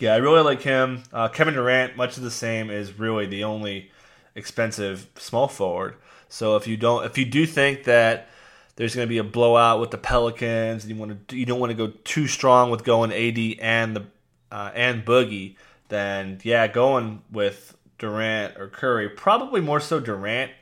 yeah, 0.00 0.14
I 0.14 0.16
really 0.16 0.42
like 0.42 0.62
him. 0.62 1.02
Uh, 1.12 1.28
Kevin 1.28 1.54
Durant, 1.54 1.96
much 1.96 2.16
of 2.16 2.22
the 2.22 2.30
same, 2.30 2.70
is 2.70 2.98
really 2.98 3.26
the 3.26 3.44
only 3.44 3.90
expensive 4.34 5.08
small 5.16 5.48
forward. 5.48 5.96
So 6.30 6.56
if 6.56 6.66
you 6.66 6.76
don't, 6.78 7.04
if 7.04 7.18
you 7.18 7.26
do 7.26 7.44
think 7.44 7.84
that 7.84 8.28
there's 8.76 8.94
going 8.94 9.06
to 9.06 9.10
be 9.10 9.18
a 9.18 9.24
blowout 9.24 9.80
with 9.80 9.90
the 9.90 9.98
Pelicans, 9.98 10.84
and 10.84 10.90
you 10.90 10.98
want 10.98 11.28
to, 11.28 11.36
you 11.36 11.44
don't 11.44 11.60
want 11.60 11.70
to 11.70 11.76
go 11.76 11.92
too 12.04 12.26
strong 12.26 12.70
with 12.70 12.84
going 12.84 13.12
AD 13.12 13.60
and 13.60 13.94
the 13.94 14.06
uh, 14.50 14.70
and 14.74 15.04
Boogie, 15.04 15.56
then 15.88 16.40
yeah, 16.42 16.66
going 16.66 17.22
with 17.30 17.76
Durant 17.98 18.56
or 18.56 18.68
Curry, 18.68 19.10
probably 19.10 19.60
more 19.60 19.80
so 19.80 20.00
Durant. 20.00 20.52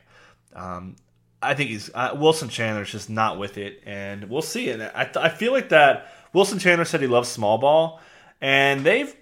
Um, 0.56 0.96
I 1.42 1.54
think 1.54 1.70
he's 1.70 1.90
uh, 1.94 2.16
Wilson 2.16 2.48
Chandler's 2.48 2.90
just 2.90 3.08
not 3.08 3.38
with 3.38 3.58
it, 3.58 3.82
and 3.86 4.28
we'll 4.28 4.42
see. 4.42 4.70
And 4.70 4.82
I, 4.82 5.10
I 5.16 5.28
feel 5.28 5.52
like 5.52 5.68
that 5.68 6.12
Wilson 6.32 6.58
Chandler 6.58 6.84
said 6.84 7.00
he 7.00 7.06
loves 7.06 7.28
small 7.28 7.58
ball, 7.58 8.00
and 8.40 8.84
they've 8.84 9.14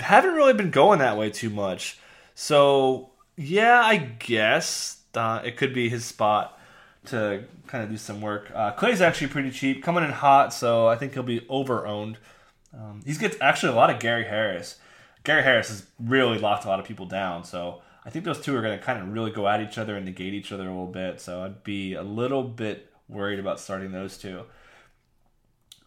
haven't 0.00 0.34
really 0.34 0.54
been 0.54 0.70
going 0.70 0.98
that 1.00 1.16
way 1.16 1.30
too 1.30 1.50
much. 1.50 1.98
So 2.34 3.10
yeah, 3.36 3.80
I 3.80 3.96
guess 3.96 5.02
uh, 5.14 5.40
it 5.44 5.56
could 5.56 5.74
be 5.74 5.88
his 5.88 6.04
spot 6.04 6.58
to 7.06 7.44
kind 7.66 7.84
of 7.84 7.90
do 7.90 7.96
some 7.96 8.20
work. 8.20 8.50
Uh, 8.54 8.72
Klay's 8.72 9.00
actually 9.00 9.28
pretty 9.28 9.50
cheap, 9.50 9.82
coming 9.82 10.04
in 10.04 10.10
hot, 10.10 10.52
so 10.52 10.86
I 10.86 10.96
think 10.96 11.14
he'll 11.14 11.22
be 11.22 11.44
over 11.48 11.86
owned. 11.86 12.18
Um, 12.72 13.02
he's 13.04 13.18
gets 13.18 13.36
actually 13.40 13.72
a 13.72 13.76
lot 13.76 13.90
of 13.90 14.00
Gary 14.00 14.24
Harris. 14.24 14.78
Gary 15.22 15.42
Harris 15.42 15.68
has 15.68 15.86
really 15.98 16.38
locked 16.38 16.64
a 16.64 16.68
lot 16.68 16.80
of 16.80 16.86
people 16.86 17.06
down, 17.06 17.44
so 17.44 17.82
I 18.06 18.10
think 18.10 18.24
those 18.24 18.40
two 18.40 18.54
are 18.56 18.62
going 18.62 18.78
to 18.78 18.84
kind 18.84 19.00
of 19.00 19.12
really 19.12 19.30
go 19.30 19.48
at 19.48 19.60
each 19.60 19.78
other 19.78 19.96
and 19.96 20.04
negate 20.04 20.34
each 20.34 20.52
other 20.52 20.64
a 20.64 20.68
little 20.68 20.86
bit. 20.86 21.20
So 21.20 21.42
I'd 21.42 21.64
be 21.64 21.94
a 21.94 22.02
little 22.02 22.42
bit 22.42 22.92
worried 23.08 23.38
about 23.38 23.60
starting 23.60 23.92
those 23.92 24.18
two. 24.18 24.42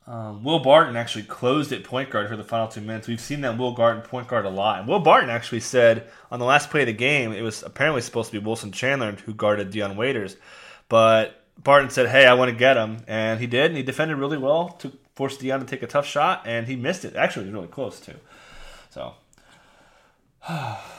Um, 0.08 0.44
Will 0.44 0.60
Barton 0.60 0.96
actually 0.96 1.24
closed 1.24 1.74
at 1.74 1.84
point 1.84 2.10
guard 2.10 2.30
for 2.30 2.38
the 2.38 2.44
final 2.44 2.70
two 2.70 2.80
minutes. 2.80 3.08
We've 3.08 3.20
seen 3.20 3.42
that 3.42 3.58
Will 3.58 3.74
Barton 3.74 4.02
point 4.02 4.28
guard 4.28 4.46
a 4.46 4.50
lot. 4.50 4.80
And 4.80 4.88
Will 4.88 5.02
Barton 5.02 5.30
actually 5.30 5.60
said 5.60 6.08
on 6.32 6.40
the 6.40 6.46
last 6.46 6.70
play 6.70 6.82
of 6.82 6.88
the 6.88 6.94
game, 6.94 7.34
it 7.34 7.42
was 7.42 7.62
apparently 7.62 8.02
supposed 8.02 8.32
to 8.32 8.40
be 8.40 8.44
Wilson 8.44 8.72
Chandler 8.72 9.12
who 9.12 9.34
guarded 9.34 9.70
Dion 9.70 9.98
Waiters. 9.98 10.38
But 10.88 11.44
Barton 11.62 11.90
said, 11.90 12.08
hey, 12.08 12.26
I 12.26 12.34
want 12.34 12.50
to 12.52 12.58
get 12.58 12.78
him. 12.78 13.00
And 13.08 13.40
he 13.40 13.48
did, 13.48 13.66
and 13.66 13.78
he 13.78 13.84
defended 13.84 14.18
really 14.18 14.38
well 14.38 14.70
to 14.80 14.94
force 15.16 15.38
Dion 15.38 15.60
to 15.60 15.66
take 15.66 15.84
a 15.84 15.88
tough 15.88 16.06
shot, 16.06 16.44
and 16.46 16.68
he 16.68 16.76
missed 16.76 17.04
it. 17.04 17.16
Actually, 17.16 17.44
it 17.44 17.48
was 17.48 17.56
really 17.56 17.68
close, 17.68 18.00
too. 18.00 18.16
So, 18.90 19.16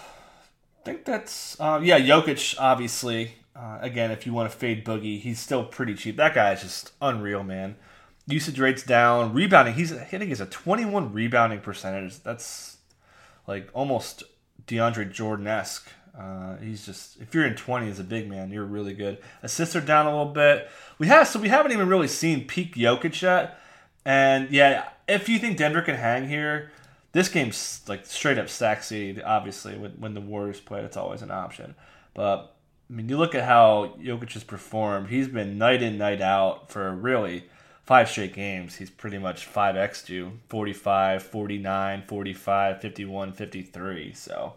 think 0.89 1.05
that's, 1.05 1.59
uh, 1.61 1.81
yeah, 1.83 1.99
Jokic, 1.99 2.57
obviously. 2.59 3.33
Uh, 3.55 3.79
again, 3.81 4.11
if 4.11 4.27
you 4.27 4.33
want 4.33 4.51
to 4.51 4.57
fade 4.57 4.85
Boogie, 4.85 5.21
he's 5.21 5.41
still 5.41 5.65
pretty 5.65 5.95
cheap. 5.95 6.17
That 6.17 6.35
guy 6.35 6.53
is 6.53 6.63
just 6.63 6.93
unreal, 7.01 7.43
man 7.43 7.77
usage 8.29 8.61
rates 8.61 8.83
down, 8.83 9.33
rebounding. 9.33 9.75
He's 9.75 9.91
hitting 9.91 10.31
is 10.31 10.41
a 10.41 10.47
21 10.47 11.13
rebounding 11.13 11.61
percentage. 11.61 12.23
That's 12.23 12.77
like 13.47 13.69
almost 13.73 14.23
DeAndre 14.67 15.11
Jordan 15.11 15.47
esque. 15.47 15.89
Uh, 16.19 16.57
he's 16.57 16.85
just 16.85 17.21
if 17.21 17.35
you're 17.35 17.47
in 17.47 17.55
20 17.55 17.89
as 17.89 17.99
a 17.99 18.05
big 18.05 18.29
man, 18.29 18.51
you're 18.51 18.65
really 18.65 18.95
good. 18.95 19.19
Assists 19.43 19.75
are 19.75 19.81
down 19.81 20.07
a 20.07 20.11
little 20.11 20.33
bit. 20.33 20.69
We 20.99 21.07
have 21.07 21.27
so 21.29 21.41
we 21.41 21.49
haven't 21.49 21.73
even 21.73 21.89
really 21.89 22.09
seen 22.09 22.47
peak 22.47 22.75
Jokic 22.75 23.21
yet. 23.23 23.59
And 24.05 24.51
yeah, 24.51 24.89
if 25.09 25.29
you 25.29 25.39
think 25.39 25.57
Denver 25.57 25.83
can 25.83 25.97
hang 25.97 26.29
here, 26.29 26.71
this 27.13 27.29
game's 27.29 27.83
like 27.89 28.07
straight 28.07 28.39
up 28.39 28.49
stack 28.49 28.83
seed. 28.83 29.23
Obviously, 29.25 29.77
when, 29.77 29.93
when 29.93 30.15
the 30.15 30.21
Warriors 30.21 30.61
play, 30.61 30.81
it's 30.81 30.97
always 30.97 31.23
an 31.23 31.31
option. 31.31 31.75
But 32.15 32.55
I 32.91 32.93
mean, 32.93 33.09
you 33.09 33.17
look 33.17 33.35
at 33.35 33.45
how 33.45 33.95
Jokic 34.01 34.33
has 34.33 34.45
performed. 34.45 35.09
He's 35.09 35.29
been 35.29 35.59
night 35.59 35.83
in, 35.83 35.99
night 35.99 36.21
out 36.21 36.71
for 36.71 36.91
really 36.93 37.45
five 37.89 38.07
straight 38.11 38.35
games, 38.35 38.77
he's 38.77 38.91
pretty 38.91 39.17
much 39.17 39.51
5x 39.51 40.11
you 40.11 40.41
45, 40.51 41.23
49, 41.23 42.03
45, 42.07 42.81
51, 42.83 43.33
53. 43.33 44.13
So, 44.13 44.53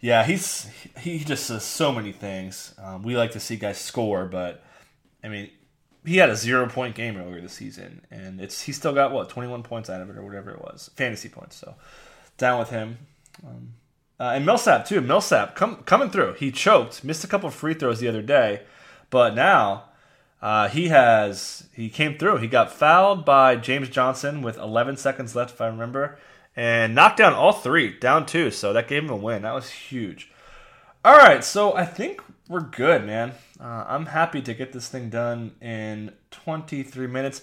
yeah, 0.00 0.24
he's 0.24 0.68
he 0.98 1.20
just 1.20 1.46
does 1.46 1.62
so 1.62 1.92
many 1.92 2.10
things. 2.10 2.74
Um, 2.82 3.04
we 3.04 3.16
like 3.16 3.30
to 3.30 3.40
see 3.40 3.54
guys 3.54 3.78
score, 3.78 4.24
but 4.24 4.64
I 5.22 5.28
mean, 5.28 5.50
he 6.08 6.16
had 6.16 6.30
a 6.30 6.36
zero 6.36 6.66
point 6.68 6.94
game 6.94 7.16
earlier 7.16 7.40
this 7.40 7.52
season, 7.52 8.00
and 8.10 8.40
it's 8.40 8.62
he 8.62 8.72
still 8.72 8.94
got 8.94 9.12
what 9.12 9.28
21 9.28 9.62
points 9.62 9.90
out 9.90 10.00
of 10.00 10.08
it 10.08 10.16
or 10.16 10.24
whatever 10.24 10.50
it 10.50 10.60
was, 10.60 10.90
fantasy 10.96 11.28
points. 11.28 11.56
So, 11.56 11.74
down 12.38 12.58
with 12.58 12.70
him. 12.70 12.98
Um, 13.46 13.74
uh, 14.18 14.32
and 14.34 14.46
Millsap 14.46 14.86
too. 14.86 15.00
Millsap 15.00 15.54
coming 15.54 16.10
through. 16.10 16.34
He 16.34 16.50
choked, 16.50 17.04
missed 17.04 17.24
a 17.24 17.28
couple 17.28 17.50
free 17.50 17.74
throws 17.74 18.00
the 18.00 18.08
other 18.08 18.22
day, 18.22 18.62
but 19.10 19.34
now 19.34 19.84
uh, 20.40 20.68
he 20.68 20.88
has 20.88 21.68
he 21.72 21.90
came 21.90 22.16
through. 22.16 22.38
He 22.38 22.48
got 22.48 22.72
fouled 22.72 23.24
by 23.24 23.56
James 23.56 23.90
Johnson 23.90 24.40
with 24.40 24.56
11 24.56 24.96
seconds 24.96 25.36
left, 25.36 25.52
if 25.52 25.60
I 25.60 25.66
remember, 25.66 26.18
and 26.56 26.94
knocked 26.94 27.18
down 27.18 27.34
all 27.34 27.52
three, 27.52 27.96
down 27.98 28.24
two. 28.24 28.50
So 28.50 28.72
that 28.72 28.88
gave 28.88 29.04
him 29.04 29.10
a 29.10 29.16
win. 29.16 29.42
That 29.42 29.54
was 29.54 29.70
huge. 29.70 30.32
All 31.04 31.16
right, 31.16 31.44
so 31.44 31.76
I 31.76 31.84
think 31.84 32.20
we're 32.48 32.60
good, 32.60 33.04
man. 33.04 33.34
Uh, 33.60 33.84
I'm 33.88 34.06
happy 34.06 34.40
to 34.42 34.54
get 34.54 34.72
this 34.72 34.88
thing 34.88 35.10
done 35.10 35.56
in 35.60 36.12
23 36.30 37.06
minutes. 37.06 37.42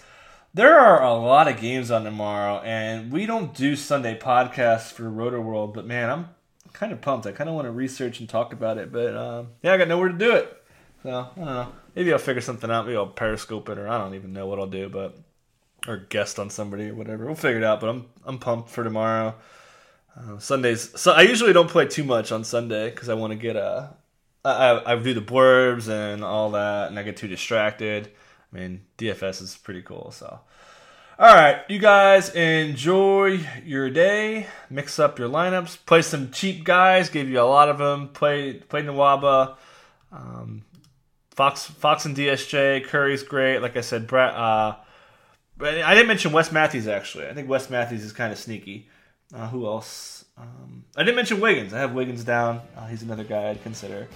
There 0.54 0.80
are 0.80 1.04
a 1.04 1.14
lot 1.14 1.50
of 1.50 1.60
games 1.60 1.92
on 1.92 2.06
tomorrow, 2.06 2.62
and 2.62 3.12
we 3.12 3.26
don't 3.26 3.54
do 3.54 3.76
Sunday 3.76 4.18
podcasts 4.18 4.92
for 4.92 5.10
Roto 5.10 5.42
World, 5.42 5.74
but 5.74 5.86
man, 5.86 6.10
I'm 6.10 6.30
kind 6.72 6.94
of 6.94 7.02
pumped. 7.02 7.26
I 7.28 7.34
kind 7.34 7.50
of 7.50 7.56
want 7.56 7.66
to 7.66 7.72
research 7.72 8.22
and 8.22 8.30
talk 8.30 8.54
about 8.54 8.78
it, 8.78 8.92
but 8.92 9.16
um, 9.16 9.50
yeah, 9.62 9.74
I 9.74 9.78
got 9.78 9.90
nowhere 9.90 10.10
to 10.10 10.18
do 10.18 10.32
it. 10.32 10.64
So 11.04 11.10
I 11.12 11.40
don't 11.40 11.46
know. 11.46 11.72
Maybe 11.96 12.12
I'll 12.12 12.20
figure 12.20 12.42
something 12.42 12.72
out. 12.72 12.86
Maybe 12.86 12.98
I'll 12.98 13.08
periscope 13.08 13.70
it, 13.70 13.78
or 13.78 13.88
I 13.88 13.98
don't 13.98 14.16
even 14.16 14.34
know 14.34 14.48
what 14.48 14.60
I'll 14.60 14.68
do, 14.68 14.90
but 14.90 15.18
or 15.88 15.98
guest 15.98 16.40
on 16.40 16.50
somebody 16.50 16.90
or 16.90 16.96
whatever. 16.96 17.26
We'll 17.26 17.36
figure 17.36 17.60
it 17.60 17.64
out. 17.64 17.80
But 17.80 17.90
I'm 17.90 18.06
I'm 18.26 18.40
pumped 18.40 18.70
for 18.70 18.84
tomorrow. 18.84 19.36
Uh, 20.18 20.40
Sundays. 20.40 20.98
So 21.00 21.12
I 21.12 21.24
usually 21.24 21.54
don't 21.54 21.70
play 21.70 21.88
too 21.88 22.04
much 22.04 22.32
on 22.32 22.44
Sunday 22.44 22.90
because 22.90 23.10
I 23.10 23.14
want 23.14 23.32
to 23.32 23.38
get 23.38 23.56
a. 23.56 23.94
I, 24.46 24.94
I 24.94 24.96
do 24.96 25.14
the 25.14 25.22
blurbs 25.22 25.90
and 25.90 26.24
all 26.24 26.52
that, 26.52 26.90
and 26.90 27.00
I 27.00 27.04
get 27.04 27.18
too 27.18 27.28
distracted. 27.28 28.12
I 28.54 28.58
mean, 28.58 28.82
DFS 28.98 29.42
is 29.42 29.58
pretty 29.58 29.82
cool. 29.82 30.12
So, 30.12 30.40
all 31.18 31.36
right, 31.36 31.62
you 31.68 31.80
guys 31.80 32.30
enjoy 32.30 33.40
your 33.66 33.90
day. 33.90 34.48
Mix 34.70 35.00
up 35.00 35.18
your 35.18 35.30
lineups. 35.30 35.86
Play 35.86 36.02
some 36.02 36.32
cheap 36.32 36.64
guys. 36.64 37.10
Gave 37.10 37.30
you 37.30 37.40
a 37.40 37.44
lot 37.44 37.70
of 37.70 37.78
them. 37.78 38.10
Play 38.10 38.54
play 38.54 38.84
Nwaba. 38.84 39.56
Um, 40.12 40.64
Fox 41.32 41.66
Fox 41.66 42.06
and 42.06 42.16
DSJ. 42.16 42.86
Curry's 42.86 43.24
great. 43.24 43.60
Like 43.60 43.78
I 43.78 43.82
said, 43.82 44.08
Brett. 44.08 44.34
Uh, 44.34 44.76
I 45.62 45.96
didn't 45.96 46.08
mention 46.08 46.32
Wes 46.32 46.52
Matthews 46.52 46.88
actually. 46.88 47.28
I 47.28 47.34
think 47.34 47.50
Wes 47.50 47.70
Matthews 47.70 48.04
is 48.04 48.12
kind 48.12 48.32
of 48.32 48.38
sneaky. 48.38 48.90
Uh, 49.34 49.48
who 49.48 49.66
else? 49.66 50.25
Um, 50.38 50.84
I 50.96 51.04
didn't 51.04 51.16
mention 51.16 51.40
Wiggins. 51.40 51.74
I 51.74 51.80
have 51.80 51.94
Wiggins 51.94 52.24
down. 52.24 52.62
Uh, 52.76 52.88
he's 52.88 53.04
another 53.04 53.24
guy 53.24 53.50
I'd 53.50 53.64
consider 53.64 54.08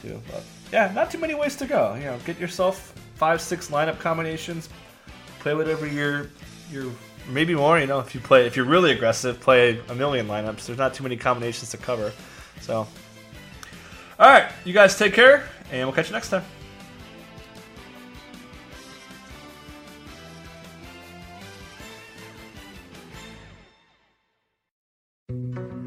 too. 0.00 0.20
But 0.30 0.44
yeah, 0.72 0.92
not 0.94 1.10
too 1.10 1.18
many 1.18 1.34
ways 1.34 1.56
to 1.56 1.66
go. 1.66 1.94
You 1.94 2.04
know, 2.04 2.18
get 2.24 2.38
yourself 2.38 2.94
five, 3.14 3.40
six 3.40 3.70
lineup 3.70 3.98
combinations. 3.98 4.68
Play 5.40 5.54
whatever 5.54 5.86
your 5.86 6.30
your 6.70 6.92
maybe 7.28 7.54
more. 7.54 7.78
You 7.78 7.86
know, 7.86 8.00
if 8.00 8.14
you 8.14 8.20
play 8.20 8.46
if 8.46 8.56
you're 8.56 8.66
really 8.66 8.92
aggressive, 8.92 9.40
play 9.40 9.80
a 9.88 9.94
million 9.94 10.26
lineups. 10.28 10.66
There's 10.66 10.78
not 10.78 10.94
too 10.94 11.02
many 11.02 11.16
combinations 11.16 11.70
to 11.70 11.76
cover. 11.76 12.12
So, 12.60 12.86
all 14.18 14.28
right, 14.28 14.50
you 14.64 14.72
guys 14.72 14.96
take 14.96 15.12
care, 15.12 15.48
and 15.70 15.86
we'll 15.86 15.94
catch 15.94 16.08
you 16.08 16.12
next 16.12 16.30
time. 16.30 16.44